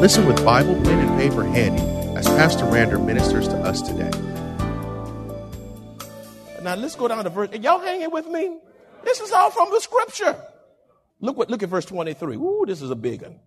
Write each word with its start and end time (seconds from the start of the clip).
Listen 0.00 0.26
with 0.26 0.44
Bible, 0.44 0.74
pen, 0.82 1.08
and 1.08 1.18
paper 1.18 1.42
handy 1.42 1.82
as 2.18 2.26
Pastor 2.26 2.66
Rander 2.66 3.02
ministers 3.02 3.48
to 3.48 3.56
us 3.56 3.80
today. 3.80 4.10
Now 6.62 6.74
let's 6.74 6.94
go 6.94 7.08
down 7.08 7.24
to 7.24 7.30
verse. 7.30 7.50
Y'all 7.52 7.80
hanging 7.80 8.10
with 8.10 8.26
me? 8.28 8.58
This 9.04 9.20
is 9.20 9.32
all 9.32 9.50
from 9.50 9.70
the 9.70 9.80
scripture. 9.80 10.36
Look 11.20 11.38
what 11.38 11.48
look 11.48 11.62
at 11.62 11.70
verse 11.70 11.86
23. 11.86 12.36
Ooh, 12.36 12.64
this 12.66 12.82
is 12.82 12.90
a 12.90 12.94
big 12.94 13.22
one. 13.22 13.40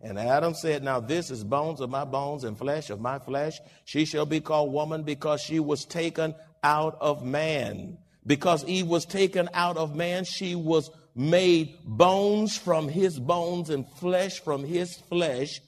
And 0.00 0.18
Adam 0.18 0.54
said, 0.54 0.82
Now 0.82 0.98
this 0.98 1.30
is 1.30 1.44
bones 1.44 1.80
of 1.80 1.88
my 1.88 2.04
bones 2.04 2.42
and 2.42 2.58
flesh 2.58 2.90
of 2.90 3.00
my 3.00 3.20
flesh. 3.20 3.60
She 3.84 4.04
shall 4.04 4.26
be 4.26 4.40
called 4.40 4.72
woman 4.72 5.04
because 5.04 5.40
she 5.40 5.60
was 5.60 5.84
taken 5.84 6.34
out 6.64 6.98
of 7.00 7.24
man. 7.24 7.96
Because 8.26 8.64
Eve 8.64 8.88
was 8.88 9.04
taken 9.04 9.48
out 9.54 9.76
of 9.76 9.94
man, 9.94 10.24
she 10.24 10.56
was 10.56 10.90
made 11.14 11.78
bones 11.84 12.56
from 12.56 12.88
his 12.88 13.20
bones 13.20 13.70
and 13.70 13.86
flesh 13.98 14.40
from 14.40 14.64
his 14.64 14.96
flesh. 15.08 15.60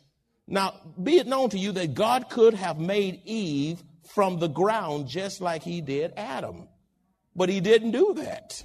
Now, 0.46 0.74
be 1.02 1.18
it 1.18 1.26
known 1.26 1.50
to 1.50 1.58
you 1.58 1.72
that 1.72 1.94
God 1.94 2.28
could 2.28 2.54
have 2.54 2.78
made 2.78 3.22
Eve 3.24 3.82
from 4.06 4.38
the 4.38 4.48
ground 4.48 5.08
just 5.08 5.40
like 5.40 5.62
he 5.62 5.80
did 5.80 6.12
Adam. 6.16 6.68
But 7.34 7.48
he 7.48 7.60
didn't 7.60 7.92
do 7.92 8.14
that. 8.18 8.62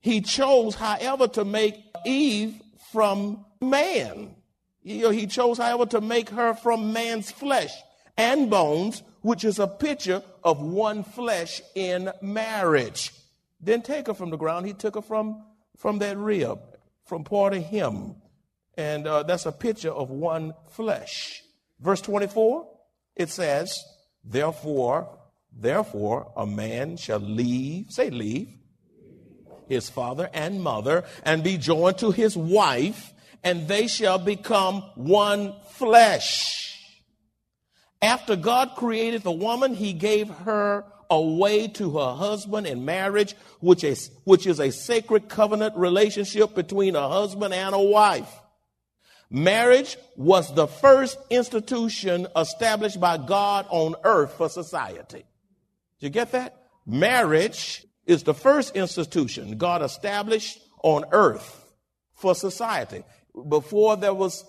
He 0.00 0.20
chose, 0.22 0.74
however, 0.74 1.28
to 1.28 1.44
make 1.44 1.76
Eve 2.06 2.60
from 2.90 3.44
man. 3.60 4.34
He 4.82 5.26
chose, 5.26 5.58
however, 5.58 5.86
to 5.86 6.00
make 6.00 6.30
her 6.30 6.54
from 6.54 6.92
man's 6.92 7.30
flesh 7.30 7.72
and 8.16 8.50
bones, 8.50 9.02
which 9.20 9.44
is 9.44 9.58
a 9.58 9.66
picture 9.66 10.22
of 10.42 10.62
one 10.62 11.04
flesh 11.04 11.60
in 11.74 12.10
marriage. 12.22 13.12
Then 13.60 13.82
take 13.82 14.06
her 14.06 14.14
from 14.14 14.30
the 14.30 14.38
ground. 14.38 14.66
He 14.66 14.72
took 14.72 14.94
her 14.94 15.02
from, 15.02 15.44
from 15.76 15.98
that 15.98 16.16
rib, 16.16 16.58
from 17.04 17.24
part 17.24 17.52
of 17.52 17.62
him. 17.62 18.14
And 18.76 19.06
uh, 19.06 19.22
that's 19.24 19.46
a 19.46 19.52
picture 19.52 19.90
of 19.90 20.10
one 20.10 20.54
flesh. 20.70 21.42
Verse 21.80 22.00
24, 22.00 22.68
it 23.16 23.30
says, 23.30 23.78
Therefore, 24.24 25.18
therefore, 25.52 26.32
a 26.36 26.46
man 26.46 26.96
shall 26.96 27.18
leave, 27.18 27.90
say 27.90 28.10
leave, 28.10 28.48
his 29.68 29.88
father 29.88 30.28
and 30.32 30.62
mother, 30.62 31.04
and 31.24 31.42
be 31.42 31.56
joined 31.56 31.98
to 31.98 32.10
his 32.10 32.36
wife, 32.36 33.12
and 33.42 33.68
they 33.68 33.86
shall 33.86 34.18
become 34.18 34.82
one 34.94 35.54
flesh. 35.70 36.76
After 38.02 38.36
God 38.36 38.72
created 38.76 39.22
the 39.22 39.32
woman, 39.32 39.74
he 39.74 39.92
gave 39.92 40.28
her 40.28 40.84
away 41.10 41.68
to 41.68 41.98
her 41.98 42.14
husband 42.14 42.66
in 42.66 42.84
marriage, 42.84 43.34
which 43.60 43.84
is, 43.84 44.10
which 44.24 44.46
is 44.46 44.60
a 44.60 44.70
sacred 44.70 45.28
covenant 45.28 45.76
relationship 45.76 46.54
between 46.54 46.96
a 46.96 47.08
husband 47.08 47.52
and 47.52 47.74
a 47.74 47.80
wife. 47.80 48.39
Marriage 49.30 49.96
was 50.16 50.52
the 50.54 50.66
first 50.66 51.16
institution 51.30 52.26
established 52.36 53.00
by 53.00 53.16
God 53.16 53.66
on 53.70 53.94
earth 54.02 54.34
for 54.34 54.48
society. 54.48 55.24
Did 56.00 56.06
you 56.06 56.10
get 56.10 56.32
that? 56.32 56.56
Marriage 56.84 57.86
is 58.06 58.24
the 58.24 58.34
first 58.34 58.74
institution 58.74 59.56
God 59.56 59.82
established 59.82 60.58
on 60.82 61.04
earth 61.12 61.64
for 62.12 62.34
society. 62.34 63.04
Before 63.48 63.96
there 63.96 64.14
was 64.14 64.44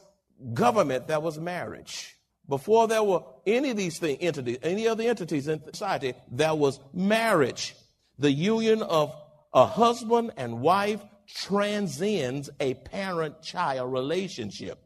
government, 0.53 1.07
there 1.07 1.19
was 1.19 1.39
marriage. 1.39 2.15
Before 2.49 2.87
there 2.87 3.03
were 3.03 3.21
any 3.45 3.69
of 3.69 3.77
these 3.77 4.01
entities, 4.01 4.57
any 4.63 4.87
other 4.87 5.03
entities 5.03 5.47
in 5.47 5.63
society, 5.63 6.15
there 6.31 6.55
was 6.55 6.79
marriage. 6.91 7.75
The 8.17 8.31
union 8.31 8.81
of 8.81 9.15
a 9.53 9.65
husband 9.65 10.31
and 10.37 10.59
wife 10.61 11.01
transcends 11.33 12.49
a 12.59 12.73
parent 12.73 13.41
child 13.41 13.91
relationship. 13.91 14.79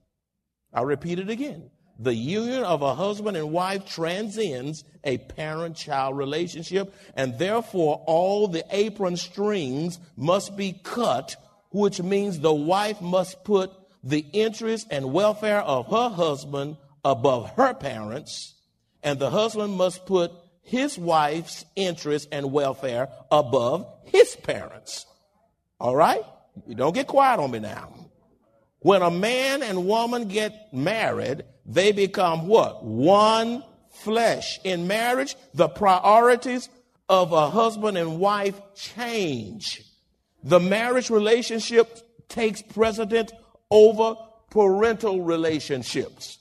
I 0.74 0.82
repeat 0.82 1.20
it 1.20 1.30
again. 1.30 1.70
The 1.98 2.14
union 2.14 2.64
of 2.64 2.82
a 2.82 2.94
husband 2.94 3.38
and 3.38 3.52
wife 3.52 3.86
transcends 3.86 4.84
a 5.04 5.18
parent 5.18 5.78
child 5.78 6.18
relationship, 6.18 6.94
and 7.16 7.40
therefore 7.40 8.04
all 8.06 8.48
the 8.48 8.66
apron 8.70 9.16
strings 9.16 10.00
must 10.18 10.58
be 10.58 10.74
cut, 10.74 11.38
which 11.72 12.02
means 12.02 12.40
the 12.40 12.54
wife 12.54 13.02
must 13.02 13.44
put 13.46 13.72
the 14.04 14.26
interest 14.34 14.88
and 14.92 15.14
welfare 15.14 15.62
of 15.62 15.88
her 15.88 16.10
husband 16.10 16.78
above 17.06 17.52
her 17.52 17.74
parents, 17.74 18.56
and 19.02 19.18
the 19.18 19.30
husband 19.30 19.74
must 19.74 20.06
put 20.06 20.32
his 20.64 20.98
wife's 20.98 21.64
interest 21.76 22.28
and 22.32 22.52
welfare 22.52 23.08
above 23.32 23.88
his 24.04 24.36
parents. 24.36 25.06
All 25.80 25.96
right? 25.96 26.24
You 26.68 26.76
don't 26.76 26.94
get 26.94 27.08
quiet 27.08 27.40
on 27.40 27.52
me 27.52 27.60
now. 27.60 27.94
When 28.80 29.02
a 29.02 29.12
man 29.12 29.64
and 29.64 29.88
woman 29.88 30.28
get 30.28 30.74
married, 30.74 31.44
they 31.66 31.92
become 31.92 32.48
what? 32.48 32.84
One 32.84 33.64
flesh. 33.90 34.60
In 34.64 34.88
marriage, 34.88 35.36
the 35.54 35.68
priorities 35.68 36.70
of 37.10 37.32
a 37.32 37.50
husband 37.50 37.98
and 37.98 38.20
wife 38.20 38.60
change. 38.76 39.82
The 40.44 40.60
marriage 40.60 41.10
relationship 41.10 42.28
takes 42.30 42.62
precedent 42.62 43.32
over 43.72 44.16
parental 44.52 45.22
relationships. 45.22 46.38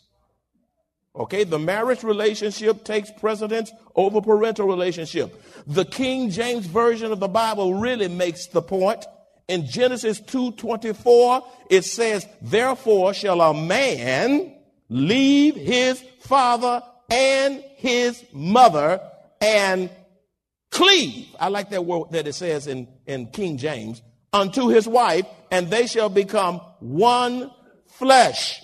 Okay, 1.17 1.45
the 1.45 1.59
marriage 1.59 2.03
relationship 2.03 2.85
takes 2.85 3.11
precedence 3.11 3.71
over 3.95 4.21
parental 4.21 4.67
relationship. 4.67 5.41
The 5.67 5.85
King 5.85 6.29
James 6.31 6.67
Version 6.67 7.13
of 7.13 7.21
the 7.21 7.29
Bible 7.29 7.75
really 7.75 8.09
makes 8.09 8.49
the 8.49 8.63
point 8.63 9.07
in 9.49 9.67
Genesis 9.67 10.21
2:24 10.21 11.43
it 11.71 11.85
says, 11.85 12.27
"Therefore 12.41 13.15
shall 13.15 13.41
a 13.41 13.55
man 13.55 14.55
leave 14.89 15.57
his 15.57 16.03
father 16.21 16.83
and 17.11 17.63
his 17.77 18.25
mother 18.33 19.01
and 19.41 19.91
cleave." 20.71 21.29
I 21.39 21.49
like 21.49 21.71
that 21.71 21.85
word 21.85 22.13
that 22.13 22.27
it 22.27 22.35
says 22.35 22.67
in, 22.67 22.89
in 23.07 23.27
King 23.27 23.59
James, 23.59 24.03
unto 24.33 24.69
his 24.69 24.89
wife, 24.89 25.27
and 25.51 25.71
they 25.71 25.87
shall 25.87 26.09
become 26.09 26.61
one 26.81 27.51
flesh. 27.87 28.63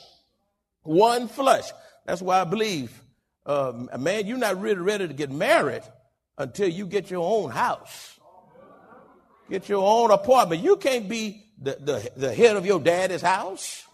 One 0.83 1.29
flesh. 1.29 1.71
That's 2.07 2.23
why 2.23 2.41
I 2.41 2.45
believe, 2.45 3.03
uh, 3.47 3.73
man, 3.99 4.27
you're 4.27 4.39
not 4.39 4.61
really 4.61 4.81
ready 4.81 5.07
to 5.07 5.15
get 5.15 5.31
married 5.31 5.83
until 6.39 6.69
you 6.69 6.87
get 6.87 7.11
your 7.11 7.25
own 7.25 7.51
house. 7.51 8.19
Get 9.51 9.69
your 9.69 9.85
own 9.85 10.13
apartment. 10.13 10.63
You 10.63 10.77
can't 10.77 11.09
be 11.09 11.45
the, 11.61 11.77
the, 11.81 12.13
the 12.17 12.35
head 12.35 12.57
of 12.57 12.65
your 12.65 12.79
daddy's 12.79 13.21
house 13.21 13.85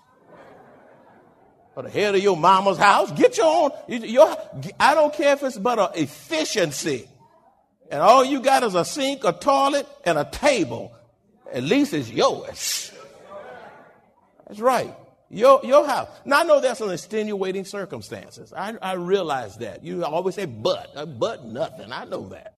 or 1.75 1.83
the 1.83 1.91
head 1.91 2.15
of 2.15 2.23
your 2.23 2.37
mama's 2.37 2.79
house. 2.79 3.11
Get 3.13 3.39
your 3.39 3.47
own. 3.47 3.71
Your, 3.89 4.37
I 4.79 4.95
don't 4.95 5.15
care 5.15 5.33
if 5.33 5.43
it's 5.43 5.59
but 5.59 5.79
an 5.79 6.03
efficiency. 6.03 7.09
And 7.91 8.03
all 8.03 8.25
you 8.25 8.41
got 8.41 8.65
is 8.65 8.75
a 8.75 8.85
sink, 8.85 9.25
a 9.25 9.33
toilet, 9.33 9.87
and 10.05 10.19
a 10.19 10.29
table. 10.31 10.93
At 11.53 11.63
least 11.63 11.95
it's 11.95 12.11
yours. 12.11 12.93
That's 14.47 14.61
right. 14.61 14.95
Your, 15.31 15.61
your 15.65 15.87
house. 15.87 16.09
Now, 16.25 16.41
I 16.41 16.43
know 16.45 16.61
that's 16.61 16.81
an 16.81 16.91
extenuating 16.91 17.65
circumstances. 17.65 18.53
I, 18.53 18.75
I 18.83 18.93
realize 18.95 19.57
that. 19.59 19.85
You 19.85 20.05
always 20.05 20.35
say, 20.35 20.45
but. 20.45 20.93
Uh, 20.95 21.07
but 21.07 21.47
nothing. 21.47 21.93
I 21.93 22.05
know 22.05 22.29
that. 22.29 22.56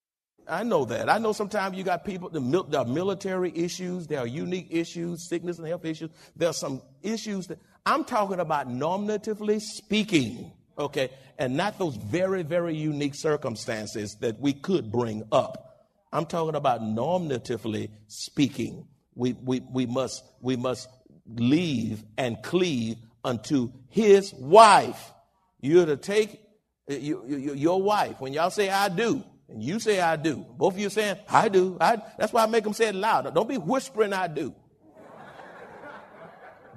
I 0.49 0.63
know 0.63 0.85
that. 0.87 1.11
I 1.11 1.19
know 1.19 1.33
sometimes 1.33 1.77
you 1.77 1.85
got 1.85 2.05
people, 2.05 2.31
the 2.31 2.41
mil- 2.41 2.75
are 2.75 2.85
military 2.85 3.53
issues, 3.55 4.07
there 4.07 4.21
are 4.21 4.27
unique 4.27 4.69
issues, 4.71 5.29
sickness 5.29 5.59
and 5.59 5.67
health 5.67 5.85
issues. 5.85 6.11
There 6.37 6.49
are 6.49 6.55
some 6.55 6.83
issues 7.03 7.47
that 7.49 7.59
I'm 7.85 8.05
talking 8.05 8.41
about 8.41 8.69
normatively 8.69 9.61
speaking, 9.61 10.53
okay, 10.79 11.11
and 11.39 11.57
not 11.57 11.79
those 11.79 11.97
very, 11.97 12.43
very 12.43 12.75
unique 12.75 13.15
circumstances 13.15 14.17
that 14.21 14.41
we 14.41 14.53
could 14.53 14.91
bring 14.91 15.23
up. 15.33 15.87
I'm 16.13 16.25
talking 16.25 16.55
about 16.55 16.81
normatively 16.81 17.91
speaking. 18.07 18.89
We, 19.15 19.35
we, 19.35 19.61
we, 19.61 19.87
must, 19.87 20.25
we 20.41 20.57
must 20.57 20.89
leave 21.27 22.03
and 22.17 22.43
cleave 22.43 22.97
unto 23.23 23.71
his 23.89 24.33
wife. 24.35 25.13
You're 25.61 25.87
to 25.87 25.97
take 25.97 26.41
you, 26.89 27.23
you, 27.27 27.55
your 27.55 27.83
wife, 27.83 28.21
when 28.21 28.33
y'all 28.33 28.51
say 28.51 28.71
I 28.71 28.89
do, 28.89 29.23
and 29.49 29.63
you 29.63 29.81
say 29.81 30.01
I 30.01 30.17
do, 30.17 30.45
both 30.57 30.75
of 30.75 30.81
you 30.81 30.91
saying 30.91 31.17
I 31.29 31.49
do, 31.49 31.77
I, 31.81 32.03
that's 32.19 32.33
why 32.33 32.43
I 32.43 32.47
make 32.47 32.65
them 32.65 32.75
say 32.75 32.89
it 32.89 32.95
louder. 32.95 33.31
Don't 33.31 33.49
be 33.49 33.59
whispering 33.59 34.13
I 34.13 34.29
do. 34.29 34.55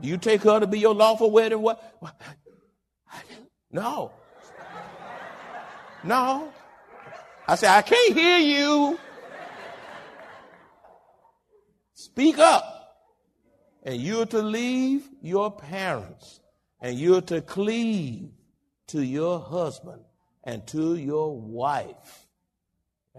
Do 0.02 0.08
you 0.08 0.18
take 0.18 0.42
her 0.44 0.60
to 0.60 0.68
be 0.68 0.80
your 0.80 0.96
lawful 0.96 1.30
wedding? 1.30 1.62
What? 1.62 1.82
No. 3.72 4.12
No. 6.04 6.52
I 7.48 7.56
say, 7.56 7.68
I 7.68 7.82
can't 7.82 8.18
hear 8.18 8.38
you. 8.40 9.00
Speak 11.94 12.38
up. 12.40 12.78
And 13.84 14.00
you're 14.00 14.26
to 14.28 14.42
leave 14.42 15.08
your 15.22 15.52
parents 15.52 16.40
and 16.82 16.98
you're 16.98 17.22
to 17.22 17.42
cleave 17.42 18.30
to 18.88 19.04
your 19.04 19.40
husband 19.40 20.04
and 20.44 20.66
to 20.68 20.96
your 20.96 21.40
wife. 21.40 22.28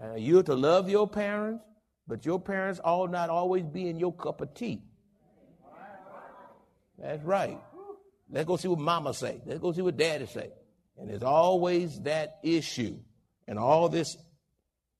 Uh, 0.01 0.15
you're 0.15 0.43
to 0.43 0.55
love 0.55 0.89
your 0.89 1.07
parents, 1.07 1.63
but 2.07 2.25
your 2.25 2.39
parents 2.39 2.79
ought 2.83 3.11
not 3.11 3.29
always 3.29 3.63
be 3.63 3.87
in 3.87 3.99
your 3.99 4.13
cup 4.13 4.41
of 4.41 4.53
tea. 4.53 4.81
That's 6.97 7.23
right. 7.23 7.59
Let's 8.29 8.47
go 8.47 8.57
see 8.57 8.67
what 8.67 8.79
mama 8.79 9.13
say. 9.13 9.41
Let's 9.45 9.59
go 9.59 9.71
see 9.71 9.81
what 9.81 9.97
daddy 9.97 10.25
say. 10.25 10.51
And 10.97 11.09
there's 11.09 11.23
always 11.23 11.99
that 12.01 12.39
issue 12.43 12.97
and 13.47 13.59
all 13.59 13.89
this 13.89 14.17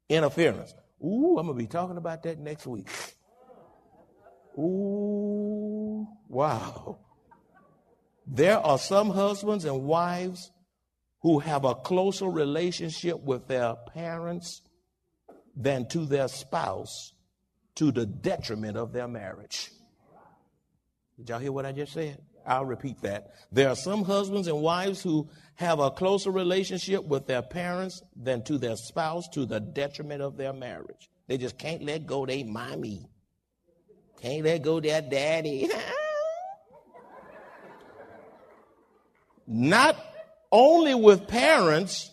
interference. 0.09 0.73
Ooh, 1.03 1.37
I'm 1.37 1.47
going 1.47 1.57
to 1.57 1.63
be 1.63 1.67
talking 1.67 1.97
about 1.97 2.23
that 2.23 2.39
next 2.39 2.65
week. 2.65 2.87
Ooh, 4.57 6.07
wow. 6.27 6.99
There 8.27 8.57
are 8.57 8.77
some 8.77 9.09
husbands 9.09 9.65
and 9.65 9.83
wives 9.83 10.51
who 11.21 11.39
have 11.39 11.65
a 11.65 11.75
closer 11.75 12.27
relationship 12.27 13.21
with 13.21 13.47
their 13.47 13.75
parents 13.93 14.61
than 15.55 15.87
to 15.89 16.05
their 16.05 16.27
spouse 16.27 17.13
to 17.75 17.91
the 17.91 18.05
detriment 18.05 18.77
of 18.77 18.93
their 18.93 19.07
marriage. 19.07 19.71
Did 21.17 21.29
y'all 21.29 21.39
hear 21.39 21.51
what 21.51 21.65
I 21.65 21.71
just 21.71 21.93
said? 21.93 22.19
I'll 22.45 22.65
repeat 22.65 23.01
that. 23.01 23.31
There 23.51 23.69
are 23.69 23.75
some 23.75 24.03
husbands 24.03 24.47
and 24.47 24.61
wives 24.61 25.01
who 25.01 25.29
have 25.55 25.79
a 25.79 25.91
closer 25.91 26.31
relationship 26.31 27.03
with 27.05 27.27
their 27.27 27.41
parents 27.41 28.01
than 28.15 28.43
to 28.43 28.57
their 28.57 28.75
spouse 28.75 29.27
to 29.29 29.45
the 29.45 29.59
detriment 29.59 30.21
of 30.21 30.35
their 30.37 30.53
marriage. 30.53 31.09
They 31.27 31.37
just 31.37 31.57
can't 31.57 31.83
let 31.83 32.05
go 32.05 32.25
they 32.25 32.43
mommy. 32.43 33.07
Can't 34.21 34.43
let 34.43 34.61
go 34.61 34.79
their 34.79 35.01
daddy. 35.01 35.69
Not 39.47 39.97
only 40.51 40.95
with 40.95 41.27
parents, 41.27 42.09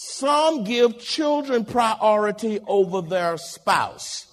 some 0.00 0.62
give 0.62 1.00
children 1.00 1.64
priority 1.64 2.60
over 2.68 3.02
their 3.02 3.36
spouse. 3.36 4.32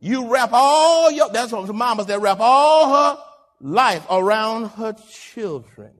You 0.00 0.32
wrap 0.32 0.48
all 0.54 1.10
your, 1.10 1.28
that's 1.28 1.52
what 1.52 1.68
mamas, 1.74 2.06
they 2.06 2.16
wrap 2.16 2.40
all 2.40 2.88
her 2.88 3.22
life 3.60 4.06
around 4.08 4.70
her 4.70 4.96
children. 5.10 5.90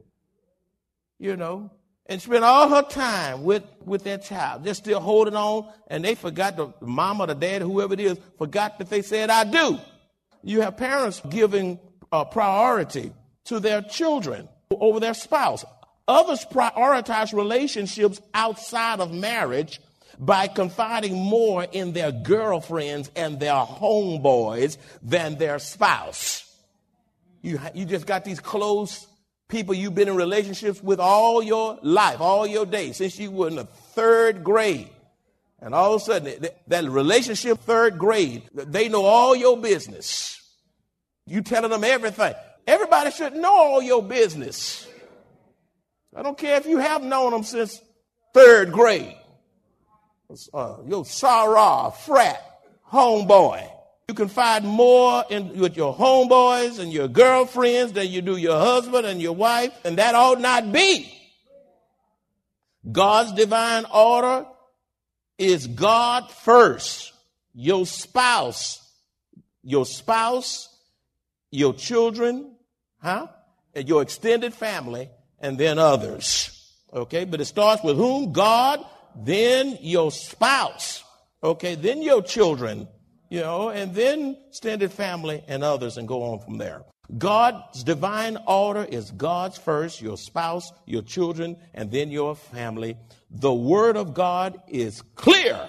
You 1.19 1.37
know, 1.37 1.71
and 2.07 2.23
spend 2.23 2.43
all 2.43 2.71
her 2.71 2.81
time 2.81 3.45
with, 3.45 3.65
with 3.85 4.03
their 4.03 4.17
child, 4.17 4.65
They're 4.65 4.73
still 4.73 4.99
holding 4.99 5.37
on, 5.37 5.71
and 5.89 6.03
they 6.03 6.15
forgot 6.15 6.57
the 6.57 6.73
mama, 6.81 7.27
the 7.27 7.35
dad, 7.35 7.61
whoever 7.61 7.93
it 7.93 8.01
is, 8.01 8.17
forgot 8.39 8.79
that 8.79 8.89
they 8.89 9.03
said, 9.03 9.29
I 9.29 9.45
do. 9.45 9.79
You 10.43 10.63
have 10.63 10.79
parents 10.79 11.21
giving 11.29 11.79
uh, 12.11 12.25
priority 12.25 13.13
to 13.45 13.61
their 13.61 13.83
children 13.83 14.49
over 14.71 15.01
their 15.01 15.13
spouse. 15.13 15.67
Others 16.09 16.47
prioritize 16.51 17.33
relationships 17.33 18.21
outside 18.35 19.01
of 19.01 19.13
marriage 19.13 19.81
by 20.19 20.49
confiding 20.49 21.15
more 21.15 21.65
in 21.65 21.93
their 21.93 22.13
girlfriends 22.13 23.11
and 23.17 23.39
their 23.41 23.55
homeboys 23.55 24.77
than 25.03 25.37
their 25.39 25.59
spouse. 25.59 26.49
You, 27.41 27.61
you 27.75 27.85
just 27.85 28.07
got 28.07 28.25
these 28.25 28.41
close 28.41 29.07
people 29.49 29.75
you've 29.75 29.95
been 29.95 30.09
in 30.09 30.17
relationships 30.17 30.83
with 30.83 30.99
all 30.99 31.43
your 31.43 31.79
life, 31.83 32.21
all 32.21 32.47
your 32.47 32.65
days, 32.67 32.97
since 32.97 33.19
you 33.19 33.31
were 33.31 33.49
in 33.49 33.57
the 33.57 33.65
third 33.65 34.43
grade. 34.43 34.89
And 35.61 35.75
all 35.75 35.95
of 35.95 36.03
a 36.03 36.05
sudden, 36.05 36.47
that 36.67 36.85
relationship, 36.85 37.61
third 37.61 37.99
grade, 37.99 38.43
they 38.53 38.89
know 38.89 39.05
all 39.05 39.37
your 39.37 39.57
business. 39.57 40.41
You 41.27 41.43
telling 41.43 41.71
them 41.71 41.85
everything. 41.85 42.35
Everybody 42.67 43.11
should 43.13 43.35
know 43.35 43.55
all 43.55 43.83
your 43.83 44.03
business. 44.03 44.89
I 46.15 46.23
don't 46.23 46.37
care 46.37 46.57
if 46.57 46.67
you 46.67 46.79
have 46.79 47.03
known 47.03 47.33
them 47.33 47.43
since 47.43 47.81
third 48.35 48.73
grade. 48.73 49.17
Uh, 50.53 50.77
your 50.87 51.05
Sarah, 51.05 51.93
frat, 52.05 52.43
homeboy. 52.91 53.69
You 54.09 54.15
can 54.15 54.29
find 54.29 54.65
more 54.65 55.25
in, 55.31 55.59
with 55.59 55.77
your 55.77 55.95
homeboys 55.95 56.79
and 56.79 56.93
your 56.93 57.09
girlfriends 57.09 57.93
than 57.93 58.09
you 58.09 58.21
do 58.21 58.37
your 58.37 58.59
husband 58.59 59.07
and 59.07 59.23
your 59.23 59.35
wife, 59.35 59.73
and 59.85 59.99
that 59.99 60.15
ought 60.15 60.41
not 60.41 60.73
be. 60.73 61.11
God's 62.91 63.33
divine 63.33 63.85
order 63.93 64.47
is 65.39 65.67
God 65.67 66.31
first, 66.31 67.13
your 67.55 67.87
spouse, 67.87 68.81
your 69.63 69.87
spouse, 69.87 70.69
your 71.51 71.75
children, 71.75 72.57
huh? 73.01 73.29
And 73.75 73.89
your 73.89 74.03
extended 74.03 74.53
family, 74.53 75.09
and 75.43 75.59
then 75.59 75.79
others. 75.79 76.49
Okay, 76.93 77.25
but 77.25 77.41
it 77.41 77.47
starts 77.47 77.83
with 77.83 77.97
whom? 77.97 78.33
God, 78.33 78.85
then 79.17 79.79
your 79.81 80.11
spouse. 80.11 81.03
Okay, 81.43 81.75
then 81.75 82.03
your 82.03 82.23
children, 82.23 82.89
you 83.29 83.41
know, 83.41 83.71
and 83.71 83.95
then 83.95 84.37
extended 84.49 84.93
family 84.93 85.43
and 85.49 85.65
others, 85.65 85.97
and 85.99 86.07
go 86.07 86.23
on 86.23 86.39
from 86.41 86.59
there. 86.59 86.83
God's 87.19 87.83
divine 87.85 88.39
order 88.47 88.85
is 88.85 89.11
God's 89.11 89.59
first, 89.59 90.01
your 90.01 90.17
spouse, 90.17 90.71
your 90.87 91.03
children, 91.03 91.57
and 91.75 91.91
then 91.91 92.11
your 92.11 92.37
family. 92.37 92.97
The 93.31 93.53
word 93.53 93.97
of 93.97 94.15
God 94.15 94.63
is 94.69 95.03
clear. 95.15 95.69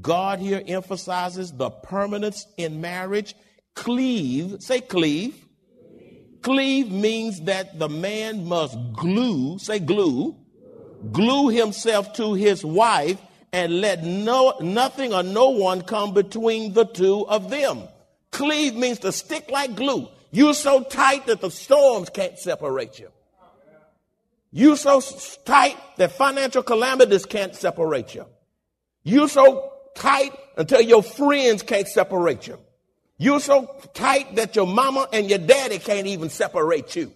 God 0.00 0.38
here 0.38 0.62
emphasizes 0.66 1.52
the 1.52 1.70
permanence 1.70 2.46
in 2.56 2.80
marriage. 2.80 3.34
Cleave, 3.74 4.56
say 4.60 4.80
cleave. 4.80 5.47
Cleave 6.42 6.90
means 6.90 7.42
that 7.42 7.78
the 7.78 7.88
man 7.88 8.46
must 8.46 8.76
glue, 8.92 9.58
say 9.58 9.78
glue, 9.78 10.36
glue 11.12 11.48
himself 11.48 12.12
to 12.14 12.34
his 12.34 12.64
wife 12.64 13.20
and 13.52 13.80
let 13.80 14.04
no, 14.04 14.54
nothing 14.60 15.12
or 15.12 15.22
no 15.22 15.50
one 15.50 15.82
come 15.82 16.14
between 16.14 16.72
the 16.74 16.84
two 16.84 17.26
of 17.28 17.50
them. 17.50 17.82
Cleave 18.30 18.74
means 18.74 18.98
to 19.00 19.12
stick 19.12 19.50
like 19.50 19.74
glue. 19.74 20.08
You're 20.30 20.54
so 20.54 20.82
tight 20.82 21.26
that 21.26 21.40
the 21.40 21.50
storms 21.50 22.10
can't 22.10 22.38
separate 22.38 22.98
you. 22.98 23.10
You're 24.50 24.76
so 24.76 25.00
tight 25.44 25.76
that 25.96 26.12
financial 26.12 26.62
calamities 26.62 27.26
can't 27.26 27.54
separate 27.54 28.14
you. 28.14 28.26
You're 29.02 29.28
so 29.28 29.72
tight 29.94 30.32
until 30.56 30.80
your 30.80 31.02
friends 31.02 31.62
can't 31.62 31.88
separate 31.88 32.46
you. 32.46 32.58
You're 33.18 33.40
so 33.40 33.66
tight 33.94 34.36
that 34.36 34.54
your 34.54 34.66
mama 34.66 35.08
and 35.12 35.28
your 35.28 35.40
daddy 35.40 35.80
can't 35.80 36.06
even 36.06 36.30
separate 36.30 36.94
you. 36.94 37.12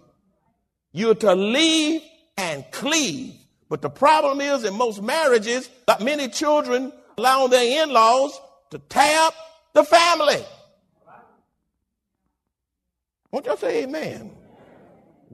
You're 0.93 1.15
to 1.15 1.35
leave 1.35 2.03
and 2.37 2.65
cleave. 2.73 3.35
But 3.69 3.83
the 3.83 3.89
problem 3.89 4.41
is 4.41 4.65
in 4.65 4.77
most 4.77 5.01
marriages, 5.01 5.71
many 6.01 6.29
children 6.29 6.93
allow 7.17 7.47
their 7.47 7.85
in-laws 7.85 8.39
to 8.71 8.79
tap 8.79 9.33
the 9.75 9.85
family. 9.85 10.45
Won't 13.31 13.47
y'all 13.47 13.57
say 13.57 13.85
amen? 13.85 14.33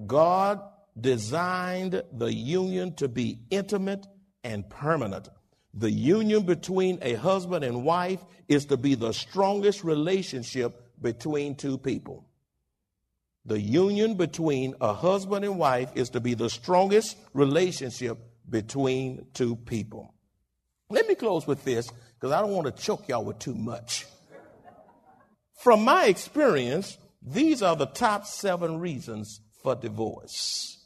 God 0.07 0.61
designed 1.01 2.03
the 2.13 2.33
union 2.33 2.95
to 2.97 3.09
be 3.09 3.41
intimate 3.51 4.07
and 4.45 4.69
permanent. 4.69 5.29
The 5.78 5.90
union 5.92 6.42
between 6.42 6.99
a 7.02 7.14
husband 7.14 7.64
and 7.64 7.85
wife 7.85 8.18
is 8.49 8.66
to 8.66 8.76
be 8.76 8.97
the 8.97 9.12
strongest 9.12 9.85
relationship 9.85 10.75
between 11.00 11.54
two 11.54 11.78
people. 11.78 12.26
The 13.44 13.61
union 13.61 14.14
between 14.14 14.75
a 14.80 14.92
husband 14.92 15.44
and 15.44 15.56
wife 15.56 15.90
is 15.94 16.11
to 16.11 16.20
be 16.20 16.35
the 16.35 16.50
strongest 16.50 17.16
relationship 17.32 18.18
between 18.50 19.26
two 19.35 19.54
people. 19.54 20.14
Let 20.90 21.06
me 21.06 21.14
close 21.14 21.47
with 21.47 21.62
this. 21.62 21.92
because 22.18 22.32
I 22.32 22.40
don't 22.40 22.50
want 22.50 22.75
to 22.75 22.82
choke 22.82 23.08
y'all 23.08 23.25
with 23.25 23.38
too 23.38 23.54
much. 23.54 24.04
From 25.61 25.85
my 25.85 26.06
experience, 26.06 26.99
these 27.23 27.62
are 27.62 27.76
the 27.76 27.87
top 27.87 28.26
seven 28.26 28.80
reasons 28.80 29.40
for 29.62 29.76
divorce. 29.76 30.76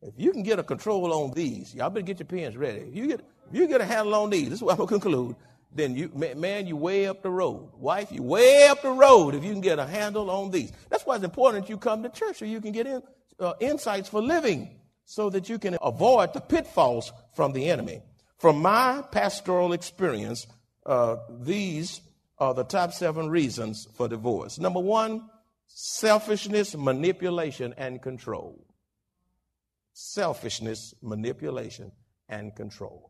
If 0.00 0.14
you 0.16 0.30
can 0.30 0.44
get 0.44 0.60
a 0.60 0.62
control 0.62 1.12
on 1.12 1.32
these, 1.32 1.74
y'all 1.74 1.90
better 1.90 2.06
get 2.06 2.20
your 2.20 2.26
pens 2.26 2.56
ready. 2.56 2.82
If 2.82 2.94
you 2.94 3.08
get, 3.08 3.20
if 3.50 3.58
you 3.58 3.66
get 3.66 3.80
a 3.80 3.84
handle 3.84 4.14
on 4.14 4.30
these, 4.30 4.50
this 4.50 4.58
is 4.58 4.62
what 4.62 4.72
I'm 4.72 4.76
going 4.78 4.88
to 4.88 4.94
conclude, 5.00 5.36
then 5.74 5.94
you, 5.94 6.10
man, 6.14 6.66
you 6.66 6.76
way 6.76 7.06
up 7.06 7.22
the 7.22 7.30
road. 7.30 7.70
Wife, 7.74 8.10
you 8.10 8.22
way 8.22 8.68
up 8.68 8.82
the 8.82 8.90
road 8.90 9.34
if 9.34 9.44
you 9.44 9.52
can 9.52 9.60
get 9.60 9.78
a 9.78 9.86
handle 9.86 10.30
on 10.30 10.50
these. 10.50 10.72
That's 10.88 11.04
why 11.04 11.16
it's 11.16 11.24
important 11.24 11.68
you 11.68 11.76
come 11.76 12.02
to 12.02 12.08
church 12.08 12.38
so 12.38 12.44
you 12.44 12.60
can 12.60 12.72
get 12.72 12.86
in, 12.86 13.02
uh, 13.38 13.54
insights 13.60 14.08
for 14.08 14.22
living 14.22 14.70
so 15.04 15.30
that 15.30 15.48
you 15.48 15.58
can 15.58 15.76
avoid 15.82 16.32
the 16.34 16.40
pitfalls 16.40 17.12
from 17.34 17.52
the 17.52 17.70
enemy. 17.70 18.02
From 18.38 18.60
my 18.62 19.02
pastoral 19.10 19.72
experience, 19.72 20.46
uh, 20.86 21.16
these 21.40 22.00
are 22.38 22.54
the 22.54 22.64
top 22.64 22.92
seven 22.92 23.28
reasons 23.28 23.88
for 23.94 24.08
divorce. 24.08 24.58
Number 24.58 24.80
one, 24.80 25.28
selfishness, 25.66 26.76
manipulation, 26.76 27.74
and 27.76 28.00
control. 28.00 28.64
Selfishness, 29.92 30.94
manipulation, 31.02 31.92
and 32.28 32.54
control. 32.54 33.07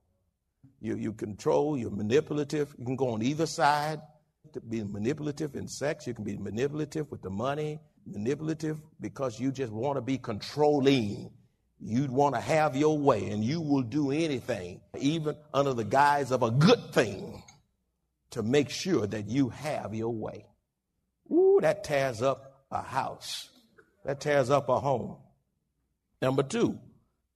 You, 0.81 0.97
you 0.97 1.13
control, 1.13 1.77
you're 1.77 1.91
manipulative. 1.91 2.75
You 2.79 2.85
can 2.85 2.97
go 2.97 3.11
on 3.11 3.23
either 3.23 3.47
side 3.47 4.01
to 4.53 4.61
be 4.61 4.83
manipulative 4.85 5.57
in 5.57 5.69
sex. 5.69 6.07
You 6.07 6.15
can 6.15 6.25
be 6.25 6.37
manipulative 6.37 7.11
with 7.11 7.23
the 7.23 7.31
money, 7.31 7.81
manipulative 8.07 8.79
because 9.01 9.41
you 9.41 9.51
just 9.51 9.73
want 9.73 9.97
to 9.97 10.01
be 10.01 10.19
controlling. 10.19 11.31
You'd 11.81 12.11
want 12.11 12.35
to 12.35 12.41
have 12.41 12.75
your 12.75 12.99
way, 12.99 13.31
and 13.31 13.45
you 13.45 13.61
will 13.61 13.83
do 13.83 14.11
anything, 14.11 14.81
even 14.99 15.37
under 15.55 15.75
the 15.75 15.85
guise 15.85 16.33
of 16.33 16.43
a 16.43 16.51
good 16.51 16.93
thing, 16.93 17.43
to 18.31 18.43
make 18.43 18.69
sure 18.69 19.07
that 19.07 19.29
you 19.29 19.51
have 19.51 19.95
your 19.95 20.13
way. 20.13 20.47
Ooh, 21.31 21.61
that 21.63 21.85
tears 21.85 22.21
up 22.21 22.65
a 22.71 22.83
house. 22.83 23.49
That 24.05 24.21
tears 24.21 24.51
up 24.51 24.69
a 24.69 24.81
home. 24.81 25.19
Number 26.21 26.43
two, 26.43 26.79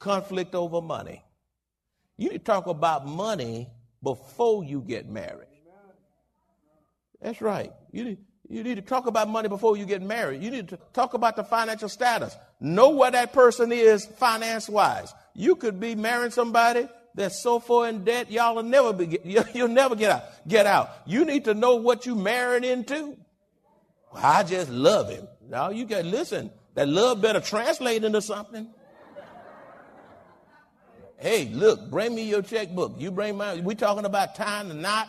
conflict 0.01 0.55
over 0.55 0.81
money. 0.81 1.23
You 2.17 2.31
need 2.31 2.39
to 2.39 2.45
talk 2.45 2.67
about 2.67 3.07
money 3.07 3.69
before 4.03 4.65
you 4.65 4.81
get 4.81 5.09
married. 5.09 5.49
That's 7.21 7.41
right. 7.41 7.73
You 7.93 8.05
need, 8.05 8.19
you 8.49 8.63
need 8.63 8.75
to 8.77 8.83
talk 8.83 9.07
about 9.07 9.29
money 9.29 9.49
before 9.49 9.77
you 9.77 9.87
get 9.87 10.03
married. 10.03 10.43
You 10.43 10.51
need 10.51 10.69
to 10.69 10.79
talk 10.93 11.15
about 11.15 11.37
the 11.37 11.45
financial 11.45 11.89
status. 11.89 12.37
Know 12.61 12.91
where 12.91 13.11
that 13.11 13.33
person 13.33 13.73
is 13.73 14.05
finance 14.05 14.69
wise. 14.69 15.15
You 15.35 15.57
could 15.57 15.79
be 15.79 15.95
marrying 15.95 16.33
somebody 16.33 16.89
that's 17.15 17.43
so 17.43 17.61
far 17.61 17.89
in 17.89 18.05
debt, 18.05 18.31
y'all 18.31 18.55
will 18.55 18.63
never 18.63 18.93
be, 18.93 19.19
you'll 19.55 19.69
never 19.69 19.95
get 19.95 20.11
out, 20.11 20.25
get 20.49 20.67
out. 20.67 20.91
You 21.07 21.25
need 21.25 21.45
to 21.45 21.55
know 21.55 21.77
what 21.77 22.07
you're 22.07 22.17
marrying 22.17 22.65
into. 22.65 23.17
Well, 24.13 24.23
I 24.25 24.43
just 24.43 24.71
love 24.71 25.11
him. 25.11 25.29
Now 25.49 25.71
you 25.71 25.87
can 25.87 26.11
listen. 26.11 26.51
That 26.75 26.89
love 26.89 27.21
better 27.21 27.41
translate 27.41 28.03
into 28.03 28.23
something. 28.23 28.69
Hey, 31.23 31.45
look, 31.45 31.89
bring 31.89 32.17
me 32.17 32.25
your 32.25 32.43
checkbook. 32.43 32.97
You 32.99 33.13
bring 33.13 33.37
mine. 33.37 33.63
we 33.63 33.77
talking 33.77 34.07
about 34.07 34.35
tying 34.35 34.67
the 34.67 34.75
knot 34.75 35.09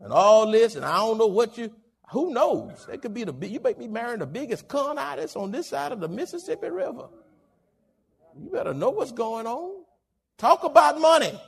and 0.00 0.12
all 0.12 0.50
this, 0.50 0.74
and 0.74 0.84
I 0.84 0.96
don't 0.96 1.18
know 1.18 1.28
what 1.28 1.56
you, 1.56 1.72
who 2.10 2.34
knows? 2.34 2.88
It 2.92 3.00
could 3.00 3.14
be 3.14 3.22
the, 3.22 3.32
you 3.46 3.60
may 3.60 3.72
be 3.72 3.86
marrying 3.86 4.18
the 4.18 4.26
biggest 4.26 4.66
con 4.66 4.98
artist 4.98 5.36
on 5.36 5.52
this 5.52 5.68
side 5.68 5.92
of 5.92 6.00
the 6.00 6.08
Mississippi 6.08 6.68
River. 6.68 7.06
You 8.36 8.50
better 8.50 8.74
know 8.74 8.90
what's 8.90 9.12
going 9.12 9.46
on. 9.46 9.84
Talk 10.36 10.64
about 10.64 11.00
money. 11.00 11.40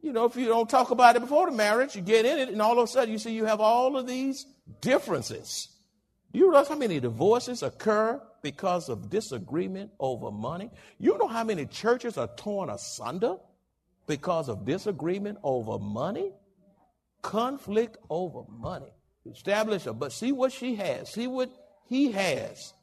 You 0.00 0.12
know, 0.12 0.26
if 0.26 0.36
you 0.36 0.46
don't 0.46 0.70
talk 0.70 0.92
about 0.92 1.16
it 1.16 1.20
before 1.22 1.50
the 1.50 1.56
marriage, 1.56 1.96
you 1.96 2.02
get 2.02 2.24
in 2.24 2.38
it, 2.38 2.50
and 2.50 2.62
all 2.62 2.78
of 2.78 2.84
a 2.84 2.86
sudden 2.86 3.10
you 3.10 3.18
see 3.18 3.32
you 3.32 3.46
have 3.46 3.60
all 3.60 3.96
of 3.96 4.06
these 4.06 4.46
differences. 4.80 5.66
Do 6.32 6.38
you 6.38 6.48
realize 6.48 6.68
how 6.68 6.76
many 6.76 7.00
divorces 7.00 7.64
occur 7.64 8.22
because 8.42 8.88
of 8.88 9.08
disagreement 9.08 9.90
over 9.98 10.30
money? 10.30 10.70
You 10.98 11.16
know 11.18 11.28
how 11.28 11.44
many 11.44 11.66
churches 11.66 12.18
are 12.18 12.28
torn 12.36 12.70
asunder 12.70 13.36
because 14.06 14.48
of 14.48 14.64
disagreement 14.64 15.38
over 15.42 15.78
money? 15.78 16.32
Conflict 17.22 17.96
over 18.10 18.42
money. 18.48 18.92
Establish 19.24 19.86
a, 19.86 19.92
but 19.92 20.12
see 20.12 20.32
what 20.32 20.52
she 20.52 20.74
has, 20.74 21.12
see 21.12 21.28
what 21.28 21.50
he 21.86 22.10
has. 22.10 22.74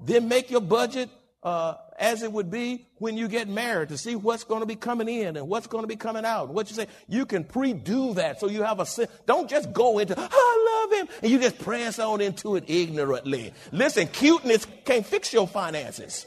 Then 0.00 0.28
make 0.28 0.50
your 0.50 0.60
budget 0.60 1.10
uh, 1.42 1.74
as 1.98 2.22
it 2.22 2.32
would 2.32 2.50
be 2.50 2.86
when 2.96 3.16
you 3.16 3.28
get 3.28 3.48
married 3.48 3.90
to 3.90 3.98
see 3.98 4.16
what's 4.16 4.44
going 4.44 4.60
to 4.60 4.66
be 4.66 4.74
coming 4.74 5.08
in 5.08 5.36
and 5.36 5.48
what's 5.48 5.66
going 5.66 5.82
to 5.82 5.88
be 5.88 5.96
coming 5.96 6.24
out. 6.24 6.48
What 6.48 6.68
you 6.68 6.74
say, 6.74 6.88
you 7.08 7.26
can 7.26 7.44
pre-do 7.44 8.14
that 8.14 8.40
so 8.40 8.48
you 8.48 8.62
have 8.62 8.80
a 8.80 8.86
don't 9.26 9.48
just 9.48 9.72
go 9.72 9.98
into, 9.98 10.14
I 10.18 10.86
love 10.90 11.00
him, 11.00 11.08
and 11.22 11.30
you 11.30 11.38
just 11.38 11.58
press 11.58 11.98
on 11.98 12.20
into 12.20 12.56
it 12.56 12.64
ignorantly. 12.68 13.52
Listen, 13.72 14.08
cuteness 14.08 14.66
can't 14.84 15.06
fix 15.06 15.32
your 15.32 15.46
finances. 15.46 16.26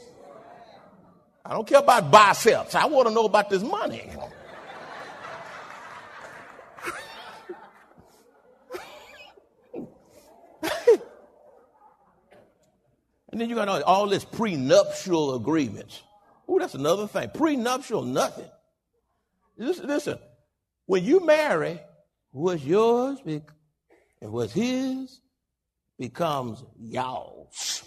I 1.44 1.54
don't 1.54 1.66
care 1.66 1.80
about 1.80 2.10
biceps. 2.10 2.74
I 2.74 2.86
want 2.86 3.08
to 3.08 3.14
know 3.14 3.24
about 3.24 3.50
this 3.50 3.62
money. 3.62 4.10
And 13.32 13.40
then 13.40 13.48
you 13.48 13.54
got 13.54 13.82
all 13.82 14.06
this 14.06 14.24
prenuptial 14.24 15.34
agreements. 15.34 16.02
Oh, 16.46 16.58
that's 16.58 16.74
another 16.74 17.06
thing. 17.06 17.30
Prenuptial, 17.30 18.04
nothing. 18.04 18.48
Listen, 19.56 19.86
listen, 19.86 20.18
when 20.86 21.02
you 21.04 21.24
marry, 21.24 21.80
what's 22.30 22.62
yours 22.62 23.18
and 23.24 23.42
what's 24.20 24.52
his 24.52 25.20
becomes 25.98 26.62
y'all's. 26.78 27.82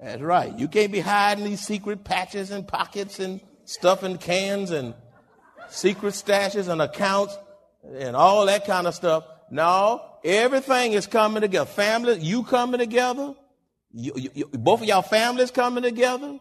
That's 0.00 0.22
right. 0.22 0.56
You 0.56 0.68
can't 0.68 0.92
be 0.92 1.00
hiding 1.00 1.44
these 1.44 1.60
secret 1.60 2.04
patches 2.04 2.50
and 2.50 2.66
pockets 2.66 3.18
and 3.18 3.40
stuff 3.64 4.04
in 4.04 4.18
cans 4.18 4.70
and 4.70 4.94
secret 5.68 6.14
stashes 6.14 6.68
and 6.68 6.80
accounts 6.80 7.36
and 7.82 8.14
all 8.14 8.46
that 8.46 8.64
kind 8.64 8.86
of 8.86 8.94
stuff. 8.94 9.24
No, 9.50 10.04
everything 10.22 10.92
is 10.92 11.06
coming 11.06 11.40
together. 11.40 11.68
Family, 11.68 12.20
you 12.20 12.44
coming 12.44 12.78
together, 12.78 13.34
you, 13.92 14.12
you, 14.16 14.30
you, 14.34 14.46
both 14.46 14.82
of 14.82 14.88
y'all 14.88 15.02
families 15.02 15.50
coming 15.50 15.82
together. 15.82 16.38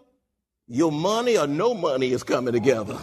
Your 0.67 0.91
money 0.91 1.37
or 1.37 1.47
no 1.47 1.73
money 1.73 2.11
is 2.11 2.23
coming 2.23 2.53
together. 2.53 2.99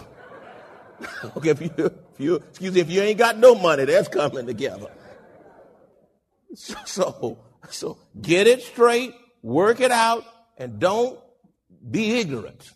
okay, 1.37 1.51
if 1.51 1.61
you, 1.61 1.73
if 1.77 1.93
you, 2.19 2.35
excuse 2.37 2.75
me, 2.75 2.81
if 2.81 2.91
you 2.91 3.01
ain't 3.01 3.19
got 3.19 3.39
no 3.39 3.55
money, 3.55 3.85
that's 3.85 4.09
coming 4.09 4.47
together. 4.47 4.89
So, 6.55 7.39
so 7.71 7.99
get 8.21 8.47
it 8.47 8.63
straight, 8.63 9.15
work 9.43 9.81
it 9.81 9.91
out, 9.91 10.25
and 10.57 10.79
don't 10.79 11.19
be 11.91 12.19
ignorant. 12.19 12.71